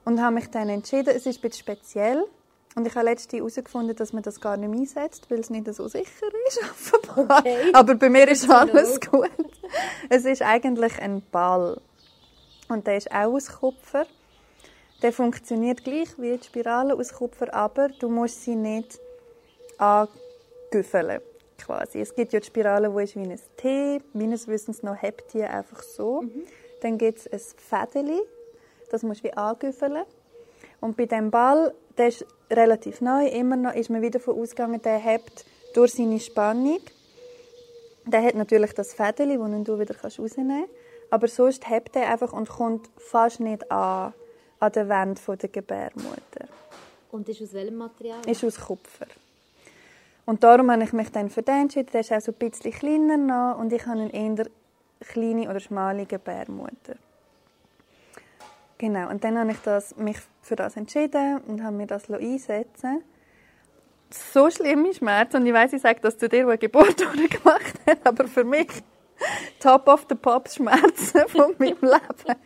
[0.04, 2.24] Und habe mich dann entschieden, es ist ein bisschen speziell,
[2.76, 5.72] Und ich habe letztens herausgefunden, dass man das gar nicht mehr einsetzt, weil es nicht
[5.74, 6.60] so sicher ist.
[7.16, 7.72] Okay.
[7.72, 9.28] Aber bei mir ist alles gut.
[10.08, 11.80] Es ist eigentlich ein Ball.
[12.68, 14.06] Und der ist auch aus Kupfer.
[15.02, 19.00] Der funktioniert gleich wie die Spirale aus Kupfer, aber du musst sie nicht
[19.78, 21.20] angüffeln.
[21.58, 22.00] Quasi.
[22.00, 24.00] Es gibt ja die Spirale, die ist wie ein T.
[24.12, 26.22] Meines Wissens noch hebt die einfach so.
[26.22, 26.44] Mhm.
[26.80, 28.20] Dann gibt es ein Fädeli.
[28.90, 30.04] Das musst du wie angüffeln.
[30.80, 34.80] Und bei dem Ball, der ist relativ neu, immer noch ist man wieder davon ausgegangen,
[34.82, 36.80] der hebt durch seine Spannung.
[38.06, 40.74] Der hat natürlich das Fädeli, das du wieder rausnehmen kannst.
[41.10, 44.14] Aber sonst hebt er einfach und kommt fast nicht an,
[44.58, 46.46] an der Wand der Gebärmutter.
[47.10, 48.20] Und ist aus welchem Material?
[48.26, 49.06] Ist aus Kupfer.
[50.24, 51.90] Und darum habe ich mich dann für den entschieden.
[51.92, 54.46] Der ist auch so ein bisschen kleiner noch und ich habe eine eher
[55.00, 56.94] kleine oder schmale Gebärmutter.
[58.80, 63.04] Genau, und dann habe ich das, mich für das entschieden und habe mir das einsetzen
[64.08, 65.36] So schlimme Schmerzen.
[65.36, 66.96] Und ich weiß, ich sage das zu dir, der eine Geburt
[67.30, 68.68] gemacht hat, aber für mich
[69.58, 72.40] Top of the Pops Schmerzen von meinem Leben.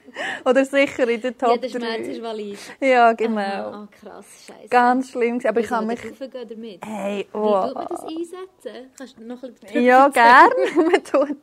[0.44, 2.58] Oder sicher in der Top Jeder Schmerz ist valid.
[2.80, 3.40] Ja, genau.
[3.40, 4.68] Ah, oh, krass, scheiße.
[4.70, 5.40] Ganz schlimm.
[5.44, 6.00] Aber ich kann mich...
[6.00, 6.84] damit?
[6.84, 7.38] Hey, oh.
[7.38, 8.90] Wie tut man das einsetzen?
[8.98, 10.54] Kannst du noch ein bisschen Ja, gerne.
[10.90, 11.38] man tut...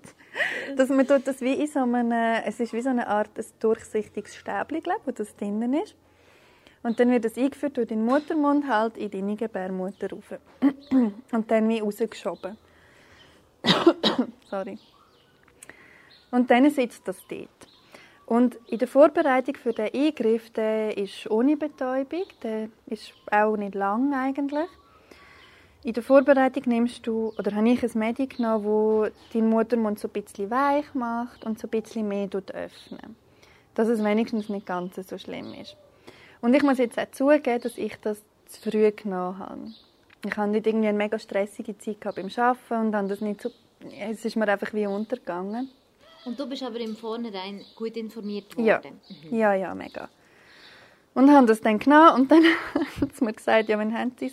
[0.76, 2.12] Das, man tut das wie in so einem...
[2.46, 5.96] Es ist wie so eine Art ein durchsichtiges Stäbchen, glaube wo das drinnen ist.
[6.84, 10.34] Und dann wird das eingeführt durch den Muttermund halt in deine Gebärmutter rauf.
[11.32, 12.58] Und dann wie rausgeschoben.
[14.50, 14.78] Sorry.
[16.32, 17.50] Und dann sitzt das dort.
[18.26, 23.76] Und in der Vorbereitung für den Eingriff, der ist ohne Betäubung, der ist auch nicht
[23.76, 24.70] lang eigentlich.
[25.84, 30.08] In der Vorbereitung nimmst du, oder habe ich ein Medi genommen, wo dein Muttermund so
[30.08, 33.16] ein bisschen weich macht und so ein bisschen mehr öffnen.
[33.74, 35.76] Dass es wenigstens nicht ganz so schlimm ist.
[36.40, 39.74] Und ich muss jetzt auch zugeben, dass ich das zu früh genommen habe.
[40.24, 43.50] Ich hatte nicht irgendwie eine mega stressige Zeit beim Arbeiten und habe das nicht so,
[44.00, 45.70] es ist mir einfach wie untergegangen.
[46.26, 48.68] Und du bist aber im Vornherein gut informiert worden?
[48.68, 48.82] Ja,
[49.32, 49.38] mhm.
[49.38, 50.10] ja, ja, mega.
[51.14, 52.44] Und haben das dann genommen und dann
[53.02, 54.32] hat sie mir gesagt, ja, wann haben sie,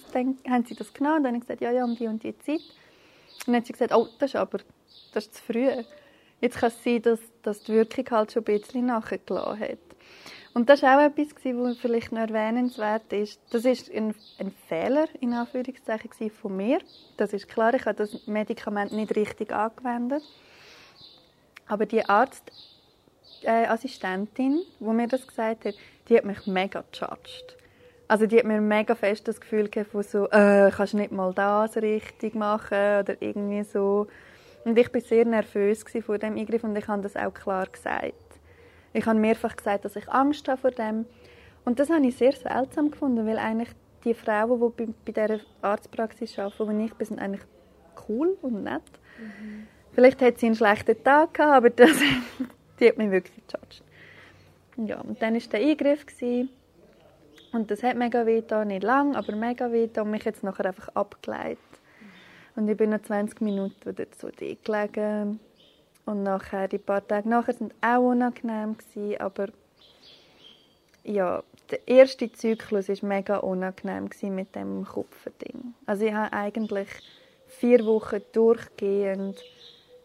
[0.48, 1.18] haben sie das genommen?
[1.18, 2.60] Und dann habe ich gesagt, ja, ja, um die und die Zeit.
[3.46, 4.58] Und dann hat sie gesagt, oh, das ist aber
[5.12, 5.68] das ist zu früh.
[6.40, 9.78] Jetzt kann es sein, dass, dass die Wirkung halt schon ein bisschen nachgelassen hat.
[10.54, 13.40] Und das war auch etwas, was vielleicht noch erwähnenswert ist.
[13.50, 16.78] Das war ein, ein Fehler, in Anführungszeichen, von mir.
[17.16, 20.22] Das ist klar, ich habe das Medikament nicht richtig angewendet.
[21.66, 25.74] Aber die Arztassistentin, äh, die mir das gesagt hat,
[26.08, 27.56] die hat mich mega gejudged.
[28.08, 31.34] Also die hat mir mega fest das Gefühl gegeben von so, äh, kannst nicht mal
[31.34, 34.06] das richtig machen oder irgendwie so.
[34.64, 38.14] Und ich war sehr nervös vor dem Eingriff und ich habe das auch klar gesagt.
[38.94, 41.04] Ich habe mehrfach gesagt, dass ich Angst habe vor dem.
[41.64, 43.68] Und das habe ich sehr seltsam gefunden, weil eigentlich
[44.04, 47.44] die Frauen, die bei, bei dieser Arztpraxis arbeiten, wo ich bin, sind eigentlich
[48.08, 48.82] cool und nett.
[49.18, 49.66] Mhm.
[49.92, 51.90] Vielleicht hat sie einen schlechten Tag gehabt, aber das,
[52.80, 53.82] die hat mich wirklich gejudged.
[54.78, 56.06] Ja, und dann war der Eingriff.
[57.52, 60.44] Und das hat mega weh getan, nicht lang, aber mega weh getan und mich jetzt
[60.44, 61.58] nachher einfach abgeleitet.
[62.54, 65.40] Und ich bin noch 20 Minuten dort so gelegen.
[66.04, 69.48] Und nachher, die paar Tage nachher sind auch unangenehm gewesen, aber
[71.04, 75.74] ja, der erste Zyklus war mega unangenehm mit dem Kupferding.
[75.86, 76.88] Also ich habe eigentlich
[77.46, 79.42] vier Wochen durchgehend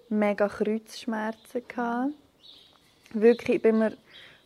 [0.10, 2.14] mega Kreuzschmerzen gehabt.
[3.14, 3.98] Wirklich, ich bin mir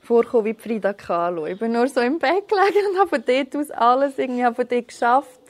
[0.07, 1.45] vorgekommen wie Frida Kahlo.
[1.45, 4.67] Ich bin nur so im Bett gelegen und habe von dort aus alles irgendwie von
[4.67, 5.41] dort geschafft.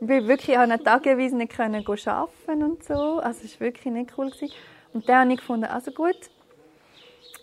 [0.00, 3.18] Ich bin wirklich an einem Tageweise nicht können arbeiten und so.
[3.18, 4.30] Also es war wirklich nicht cool.
[4.30, 4.54] Gewesen.
[4.92, 6.16] Und dann habe ich gefunden, also gut,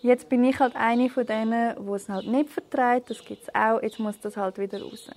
[0.02, 3.10] jetzt bin ich halt eine von denen, die es halt nicht vertreibt.
[3.10, 3.82] Das gibt es auch.
[3.82, 5.08] Jetzt muss das halt wieder raus.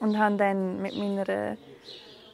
[0.00, 1.56] Und habe dann mit meiner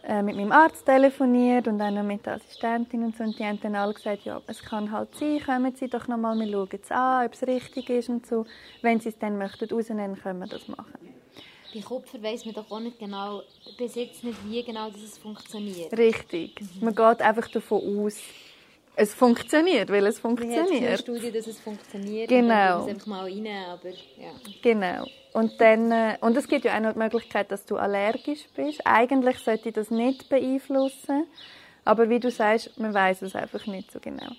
[0.09, 3.25] äh, mit meinem Arzt telefoniert und dann mit der Assistentin und so.
[3.25, 6.35] Und die haben dann alle gesagt, ja, es kann halt sein, kommen Sie doch nochmal,
[6.38, 8.47] wir schauen es an, ob es richtig ist und so.
[8.81, 11.14] Wenn Sie es dann möchten rausnehmen, können wir das machen.
[11.75, 13.42] Bei Kupfer weiss man doch auch nicht genau,
[13.77, 15.92] bis jetzt nicht, wie genau das funktioniert.
[15.92, 16.59] Richtig.
[16.81, 18.16] Man geht einfach davon aus,
[18.98, 20.68] es funktioniert, weil es funktioniert.
[20.70, 22.28] Wir haben Studie, dass es funktioniert.
[22.28, 22.82] Genau.
[22.82, 24.32] Und einfach mal rein, aber ja.
[24.61, 25.06] Genau.
[25.32, 28.80] Und, dann, äh, und es gibt ja auch noch die Möglichkeit, dass du allergisch bist.
[28.84, 31.28] Eigentlich sollte das nicht beeinflussen,
[31.84, 34.32] aber wie du sagst, man weiß es einfach nicht so genau.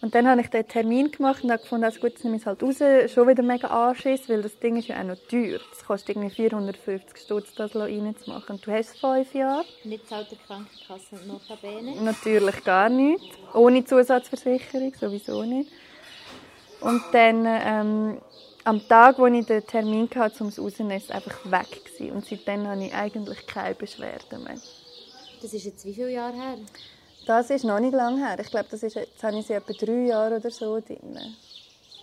[0.00, 2.42] Und dann habe ich den Termin gemacht und habe gefunden, also gut, jetzt nehme ich
[2.42, 2.76] es halt raus,
[3.12, 5.58] schon wieder mega anschiss, weil das Ding ist ja auch noch teuer.
[5.72, 8.56] Es kostet irgendwie 450 Stutz, das reinzumachen.
[8.56, 9.64] Und du hast fünf Jahre.
[9.82, 12.00] Nicht zahlt die Krankenkasse notabene?
[12.00, 13.24] Natürlich gar nicht.
[13.52, 15.72] Ohne Zusatzversicherung, sowieso nicht.
[16.80, 18.18] Und dann ähm,
[18.62, 22.12] am Tag, wo ich den Termin hatte, um es rauszunehmen, ist es einfach weg gewesen.
[22.12, 24.60] Und seitdem habe ich eigentlich keine Beschwerden mehr.
[25.42, 26.56] Das ist jetzt wie viele Jahre her?
[27.28, 28.38] Das ist noch nicht lange her.
[28.40, 31.36] Ich glaube, das ist, jetzt habe ich sie etwa drei Jahre oder so drin.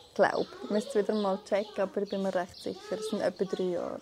[0.10, 3.10] Ich glaube, ich müsste es wieder mal checken, aber ich bin mir recht sicher, es
[3.10, 4.00] sind etwa drei Jahre.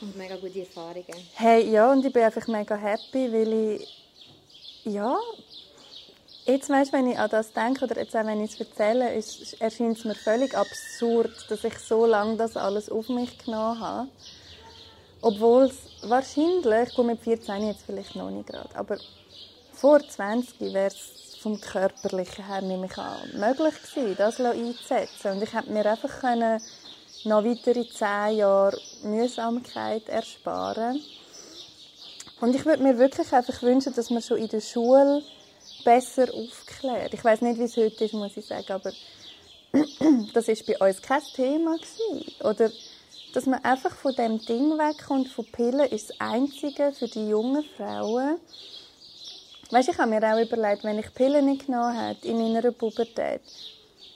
[0.00, 1.06] Und mega gute Erfahrungen.
[1.34, 3.88] Hey, ja, und ich bin einfach mega happy, weil ich,
[4.82, 5.16] ja,
[6.46, 9.60] jetzt weißt, wenn ich an das denke oder jetzt auch wenn ich es erzähle, ist,
[9.60, 14.08] erscheint es mir völlig absurd, dass ich so lange das alles auf mich genommen habe.
[15.22, 18.98] Obwohl es wahrscheinlich, gut mit 14 jetzt vielleicht noch nicht gerade, aber
[19.76, 25.32] vor 20 wäre es vom Körperlichen her nämlich auch möglich gewesen, das einzusetzen.
[25.32, 26.60] Und ich hätte mir einfach können
[27.24, 31.00] noch weitere 10 Jahre Mühsamkeit ersparen
[32.40, 35.22] Und ich würde mir wirklich einfach wünschen, dass man schon in der Schule
[35.84, 37.14] besser aufklärt.
[37.14, 38.92] Ich weiß nicht, wie es heute ist, muss ich sagen, aber
[40.34, 42.34] das ist bei uns kein Thema gewesen.
[42.44, 42.70] Oder
[43.34, 47.64] dass man einfach von dem Ding wegkommt, von Pillen ist das Einzige für die jungen
[47.76, 48.38] Frauen.
[49.70, 53.40] Weißt, ich habe mir auch überlegt, wenn ich Pillen nicht genommen hätte in meiner Pubertät,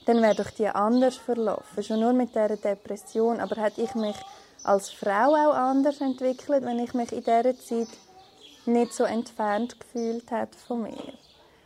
[0.06, 1.82] dann wäre doch die anders verlaufen.
[1.82, 3.40] Schon nur mit dieser Depression.
[3.40, 4.16] Aber hätte ich mich
[4.62, 7.88] als Frau auch anders entwickelt, wenn ich mich in dieser Zeit
[8.66, 11.14] nicht so entfernt gefühlt hätte von mir.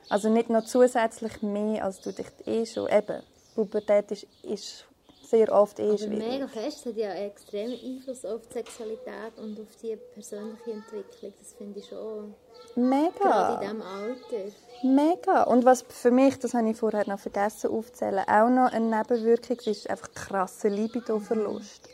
[0.09, 2.88] Also nicht noch zusätzlich mehr, als du dich eh schon...
[2.88, 3.23] Eben,
[3.55, 4.85] Pubertät ist, ist
[5.24, 6.18] sehr oft eh schwierig.
[6.18, 10.72] mega fest, es hat ja einen extremen Einfluss auf die Sexualität und auf die persönliche
[10.72, 11.32] Entwicklung.
[11.38, 12.34] Das finde ich schon...
[12.76, 13.10] Mega.
[13.20, 14.52] Gerade in diesem Alter.
[14.82, 15.42] Mega.
[15.44, 19.56] Und was für mich, das habe ich vorher noch vergessen aufzuzählen, auch noch eine Nebenwirkung
[19.58, 21.88] ist, ist einfach krasser Libido-Verlust.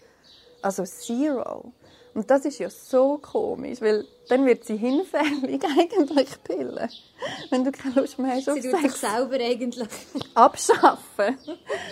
[0.63, 1.73] Also zero.
[2.15, 6.89] Und das ist ja so komisch, weil dann wird sie hinfällig eigentlich pillen.
[7.51, 8.83] Wenn du keine Lust mehr hast auf sie Sex.
[8.83, 9.89] Sich selber eigentlich
[10.35, 11.39] abschaffen.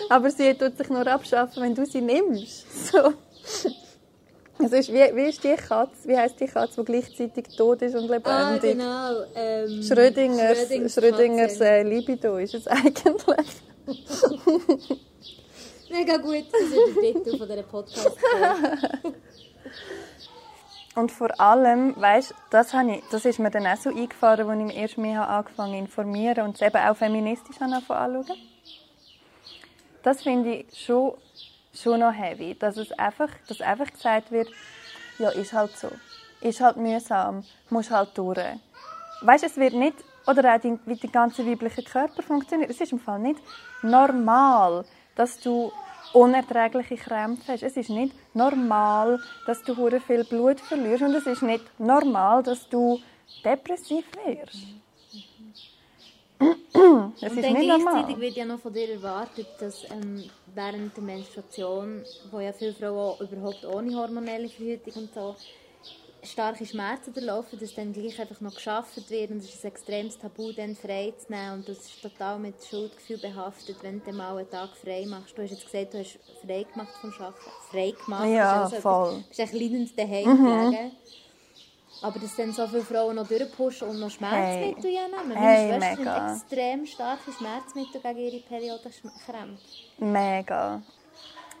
[0.09, 2.65] Aber sie tut sich nur abschaffen, wenn du sie nimmst.
[2.91, 3.13] So.
[4.61, 6.05] Also ist, wie, wie ist die Katze?
[6.05, 8.25] Wie heißt die Katze, die gleichzeitig tot ist und lebendig?
[8.25, 9.23] Ah, genau.
[9.33, 13.47] Ähm, Schrödingers, Schrödingers, Schrödingers äh, Libido ist es eigentlich.
[15.89, 18.11] Mega gut, das ist der Titel von dieser podcast
[20.95, 24.65] Und vor allem, weißt, das, ich, das ist mir dann auch so eingefahren, als ich
[24.65, 28.25] mich erst mehr angefangen zu informieren und es eben auch feministisch anschauen.
[30.01, 31.13] Das finde ich schon
[31.73, 34.49] schon noch heavy, dass es einfach, dass einfach gesagt wird,
[35.17, 35.89] ja, ist halt so.
[36.41, 38.39] Ist halt mühsam, muss halt durch.
[39.21, 42.91] Weißt, es wird nicht, oder auch die, wie der ganze weibliche Körper funktioniert, es ist
[42.91, 43.39] im Fall nicht
[43.81, 45.71] normal, dass du
[46.13, 47.63] unerträgliche Krämpfe hast.
[47.63, 52.43] Es ist nicht normal, dass du hure viel Blut verlierst und es ist nicht normal,
[52.43, 52.99] dass du
[53.43, 54.57] depressiv wirst.
[57.21, 58.21] Das und ist dann nicht gleichzeitig normal.
[58.21, 60.23] wird ja noch von dir erwartet, dass ähm,
[60.55, 65.35] während der Menstruation, wo ja viele Frauen überhaupt ohne hormonelle Verhütung und so
[66.23, 70.17] starke Schmerzen durchlaufen, dass dann gleich einfach noch geschafft wird und es ist ein extremes
[70.17, 74.37] Tabu, dann frei zu nehmen und das ist total mit Schuldgefühl behaftet, wenn du mal
[74.37, 75.37] einen Tag frei machst.
[75.37, 77.35] Du hast jetzt gesagt, du hast frei gemacht vom Arbeiten.
[77.71, 78.29] Frei gemacht?
[78.29, 79.15] Ja, also voll.
[79.15, 80.71] Du bist echt leidend daheim mhm.
[80.71, 80.91] gelegen.
[82.01, 85.09] Aber dass dann so viele Frauen noch durchpushen und noch Schmerzmittel hey.
[85.09, 85.27] nehmen.
[85.27, 86.33] Meine hey, Schwester mega.
[86.33, 89.63] extrem starke Schmerzmittel gegen ihre Periodenkrämpfe.
[89.97, 90.81] Mega.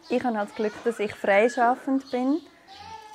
[0.09, 2.39] Ich habe halt das Glück, dass ich freischaffend bin.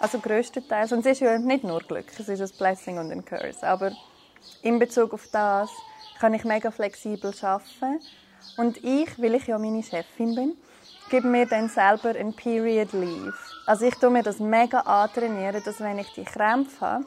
[0.01, 0.93] Also größtenteils.
[0.93, 3.67] Und es ist ja nicht nur Glück, es ist ein Blessing und ein Curse.
[3.67, 3.93] Aber
[4.63, 5.71] in Bezug auf das
[6.19, 8.01] kann ich mega flexibel arbeiten.
[8.57, 10.57] Und ich, weil ich ja meine Chefin bin,
[11.11, 13.35] gebe mir dann selber ein Period Leave.
[13.67, 17.07] Also ich tue mir das mega antrainieren, dass wenn ich die Krämpfe habe,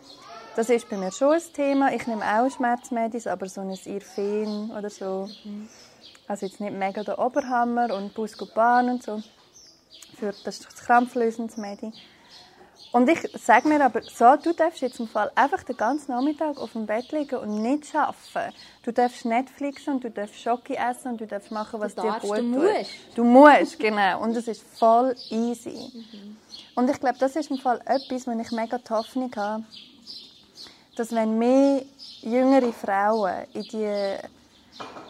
[0.56, 1.94] das ist bei mir schon ein Thema.
[1.94, 5.30] Ich nehme auch Schmerzmedis, aber so ein Irfen oder so.
[6.28, 9.22] Also jetzt nicht mega der Oberhammer und Buscopan und so.
[10.20, 11.94] Für das krampflösendes Medi.
[12.98, 16.58] Und ich sage mir aber, so, du darfst jetzt im Fall einfach den ganzen Nachmittag
[16.58, 18.56] auf dem Bett liegen und nicht arbeiten.
[18.82, 22.14] Du darfst Netflixen und du darfst Schoki essen und du darfst machen, was du dir
[22.14, 22.38] gut tut.
[22.40, 22.90] Du musst.
[23.14, 24.24] Du musst, genau.
[24.24, 25.92] Und es ist voll easy.
[25.94, 26.38] Mhm.
[26.74, 29.64] Und ich glaube, das ist im Fall etwas, wo ich mega die Hoffnung habe,
[30.96, 31.84] dass wenn mehr
[32.22, 34.16] jüngere Frauen in die,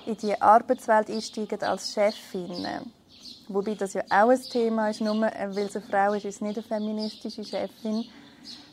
[0.07, 2.91] in die Arbeitswelt einsteigen als Chefinnen,
[3.49, 6.35] Wobei das ja auch ein Thema ist, nur äh, weil sie eine Frau ist, ist
[6.35, 8.05] es nicht eine feministische Chefin,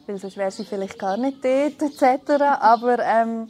[0.06, 2.42] weil sonst wäre sie vielleicht gar nicht dort, etc.
[2.60, 3.48] Aber ähm,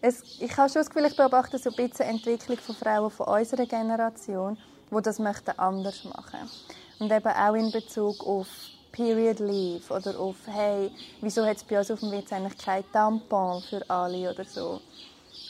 [0.00, 3.26] es, ich habe schon das Gefühl, ich beobachte so ein bisschen Entwicklung von Frauen von
[3.26, 4.58] unserer Generation,
[4.90, 6.50] die das möchten anders machen
[6.98, 8.46] Und eben auch in Bezug auf
[8.92, 12.84] Period Leave oder auf, hey, wieso hat es bei uns auf dem Witz eigentlich kein
[12.92, 14.80] Tampon für alle oder so.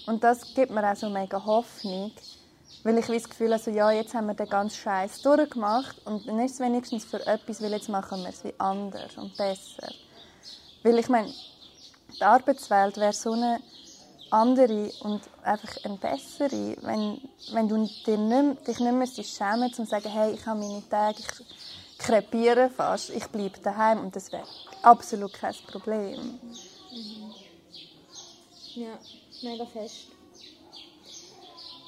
[0.06, 2.12] Und das gibt mir auch so mega Hoffnung,
[2.86, 6.38] Weil ich das Gefühl also, ja, jetzt haben wir den ganzen Scheiß durchgemacht und dann
[6.38, 9.92] ist es wenigstens für etwas, weil jetzt machen wir es wie anders und besser.
[10.84, 11.34] Weil ich meine,
[12.16, 13.58] die Arbeitswelt wäre so eine
[14.30, 17.20] andere und einfach eine bessere, wenn,
[17.50, 20.88] wenn du dir nicht, dich nicht mehr schämen um zu sagen, hey, ich habe meine
[20.88, 24.46] Tage, ich krepiere fast, ich bleibe daheim und das wäre
[24.82, 26.38] absolut kein Problem.
[26.92, 27.34] Mhm.
[28.76, 28.96] Ja,
[29.42, 30.06] mega fest.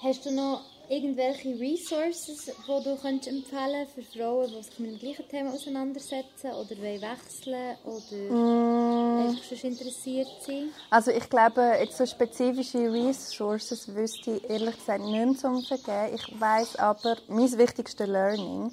[0.03, 4.99] Hast du noch irgendwelche Resources, die du könntest empfehlen für Frauen, die sich mit dem
[4.99, 9.29] gleichen Thema auseinandersetzen oder wollen wechseln oder mm.
[9.29, 10.71] einfach interessiert sind?
[10.91, 16.15] Also ich glaube, jetzt so spezifische Resources wüsste ich ehrlich gesagt nicht mehr zum Vergeben.
[16.15, 18.73] Ich weiß aber, mein wichtigstes Learning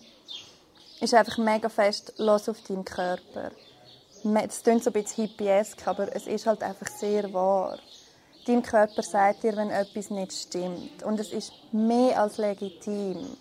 [1.02, 3.52] ist einfach mega fest los auf deinen Körper.
[4.44, 7.78] Es klingt so ein bisschen hippiesk, aber es ist halt einfach sehr wahr.
[8.48, 11.02] Dein Körper sagt dir, wenn etwas nicht stimmt.
[11.04, 13.38] Und es ist mehr als legitim,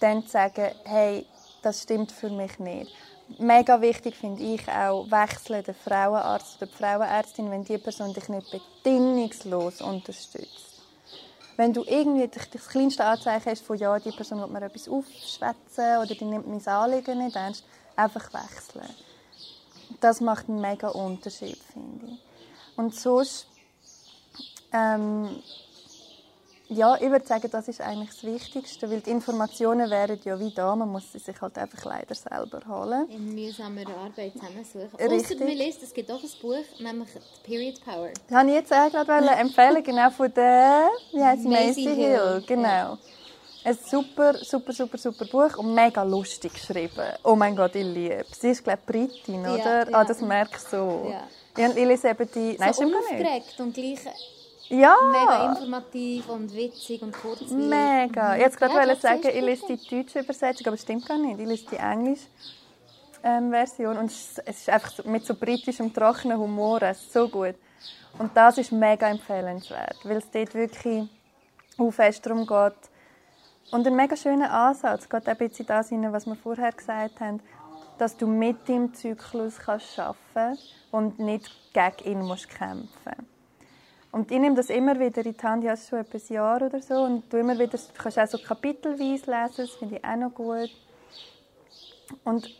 [0.00, 1.26] dann zu sagen, hey,
[1.62, 2.92] das stimmt für mich nicht.
[3.38, 8.28] Mega wichtig finde ich auch, wechseln den Frauenarzt oder die Frauenärztin, wenn die Person dich
[8.28, 10.82] nicht bedingungslos unterstützt.
[11.56, 15.98] Wenn du irgendwie das kleinste Anzeichen hast von, ja, die Person will mir etwas aufschwätzen
[15.98, 17.64] oder die nimmt mein Anliegen nicht ernst,
[17.96, 18.94] einfach wechseln.
[20.00, 22.18] Das macht einen mega Unterschied, finde ich.
[22.76, 23.46] Und sonst
[24.76, 25.42] ähm,
[26.68, 30.52] ja, ich würde sagen, das ist eigentlich das Wichtigste, weil die Informationen wären ja wie
[30.52, 33.08] da, man muss sie sich halt einfach leider selber holen.
[33.08, 34.98] In mühsamer Arbeit zusammensuchen.
[34.98, 35.36] Richtig.
[35.36, 37.08] Ausser man liest, es gibt auch ein Buch, nämlich
[37.44, 38.08] Period Power.
[38.28, 42.42] Das wollte ich jetzt auch gerade empfehlen, genau von der, wie heißt sie, Macy Hill.
[42.48, 42.68] Genau.
[42.68, 42.98] Ja.
[43.64, 47.04] Ein super, super, super, super Buch und mega lustig geschrieben.
[47.22, 49.56] Oh mein Gott, ich liebe Sie ist, glaube ich, Britin, oder?
[49.56, 49.88] Ja, ja.
[49.92, 51.12] Ah, das merkst du so.
[51.12, 51.68] Ja.
[51.68, 52.52] Ich lese eben die...
[52.52, 53.60] So Nein, stimmt nicht.
[53.60, 54.00] und gleich
[54.68, 54.96] ja.
[55.10, 57.52] Mega informativ und witzig und kurzweilig.
[57.52, 58.36] Mega.
[58.36, 61.38] Ich wollte gerade ja, sagen, ich lese die deutsche Übersetzung, aber das stimmt gar nicht.
[61.38, 62.26] Ich lese die englische
[63.22, 67.56] ähm, Version und es ist einfach mit so britischem, trockenen Humor so gut.
[68.18, 71.08] Und das ist mega empfehlenswert, weil es dort wirklich
[71.78, 72.90] auch fest darum geht.
[73.72, 77.40] Und ein mega schöner Ansatz, geht ein bisschen das rein, was wir vorher gesagt haben,
[77.98, 80.62] dass du mit deinem Zyklus kannst arbeiten kannst
[80.92, 83.35] und nicht gegen ihn musst kämpfen musst.
[84.12, 86.80] Und ich nehme das immer wieder in die Hand, ja, schon etwa ein Jahr oder
[86.80, 86.94] so.
[86.94, 90.70] Und du immer wieder, kannst auch so kapitelweise lesen, das finde ich auch noch gut.
[92.24, 92.50] Und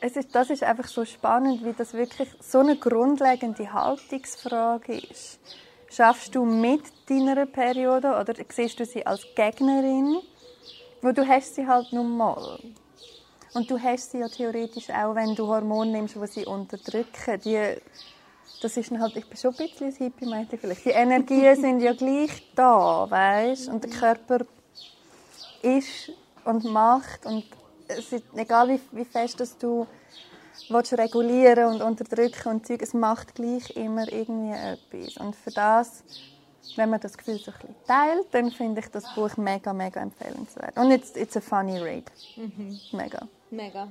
[0.00, 5.38] es ist, das ist einfach so spannend, wie das wirklich so eine grundlegende Haltungsfrage ist.
[5.88, 10.18] Schaffst du mit deiner Periode oder siehst du sie als Gegnerin?
[11.02, 12.58] Wo du hast sie halt nun mal.
[13.54, 17.40] Und du hast sie ja theoretisch auch, wenn du Hormone nimmst, die sie unterdrücken.
[17.44, 17.76] Die
[18.62, 20.84] das ist halt, ich bin schon ein bisschen ein Hippie-Mädchen vielleicht.
[20.84, 23.68] Die Energien sind ja gleich da, weißt?
[23.68, 24.46] Und der Körper
[25.62, 26.12] ist
[26.44, 27.44] und macht und
[27.88, 29.86] es ist, egal wie, wie fest dass du
[30.68, 35.16] willst regulieren und unterdrücken und Zeug, es macht gleich immer irgendwie etwas.
[35.18, 36.02] Und für das,
[36.76, 40.00] wenn man das Gefühl so ein bisschen teilt, dann finde ich das Buch mega, mega
[40.00, 40.76] empfehlenswert.
[40.76, 42.04] Und it's, it's a funny read.
[42.36, 42.78] Mhm.
[42.92, 43.28] Mega.
[43.50, 43.88] Mega.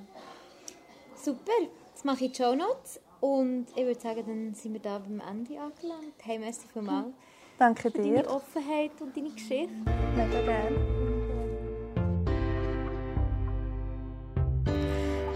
[1.16, 1.52] Super.
[1.94, 3.00] Jetzt mache ich die Show Notes.
[3.22, 6.16] Und ich würde sagen, dann sind wir da beim Ende angelangt.
[6.22, 7.14] Hey, merci vielmals.
[7.58, 8.04] Danke dir.
[8.04, 9.74] Für deine Offenheit und deine Geschichte.
[10.16, 11.16] Mega gerne.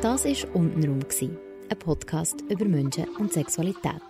[0.02, 4.02] Das war «Untenrum», ein Podcast über Menschen und Sexualität.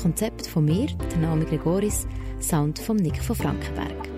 [0.00, 2.06] Konzept von mir, der Naomi Gregoris,
[2.40, 4.08] Sound von Nick von Frankenberg.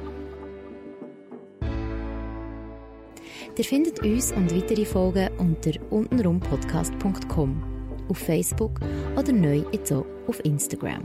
[3.56, 7.69] Ihr findet uns und weitere Folgen unter untenrumpodcast.com
[8.10, 8.80] auf Facebook
[9.16, 11.02] oder neu jetzt auch auf Instagram.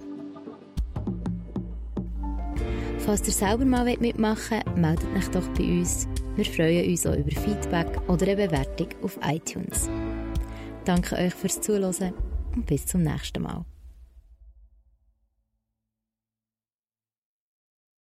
[3.00, 6.08] Falls ihr selber mal mitmachen wollt, meldet euch doch bei uns.
[6.36, 9.90] Wir freuen uns auch über Feedback oder eine Bewertung auf iTunes.
[10.86, 12.14] Danke euch fürs Zuhören
[12.56, 13.64] und bis zum nächsten Mal.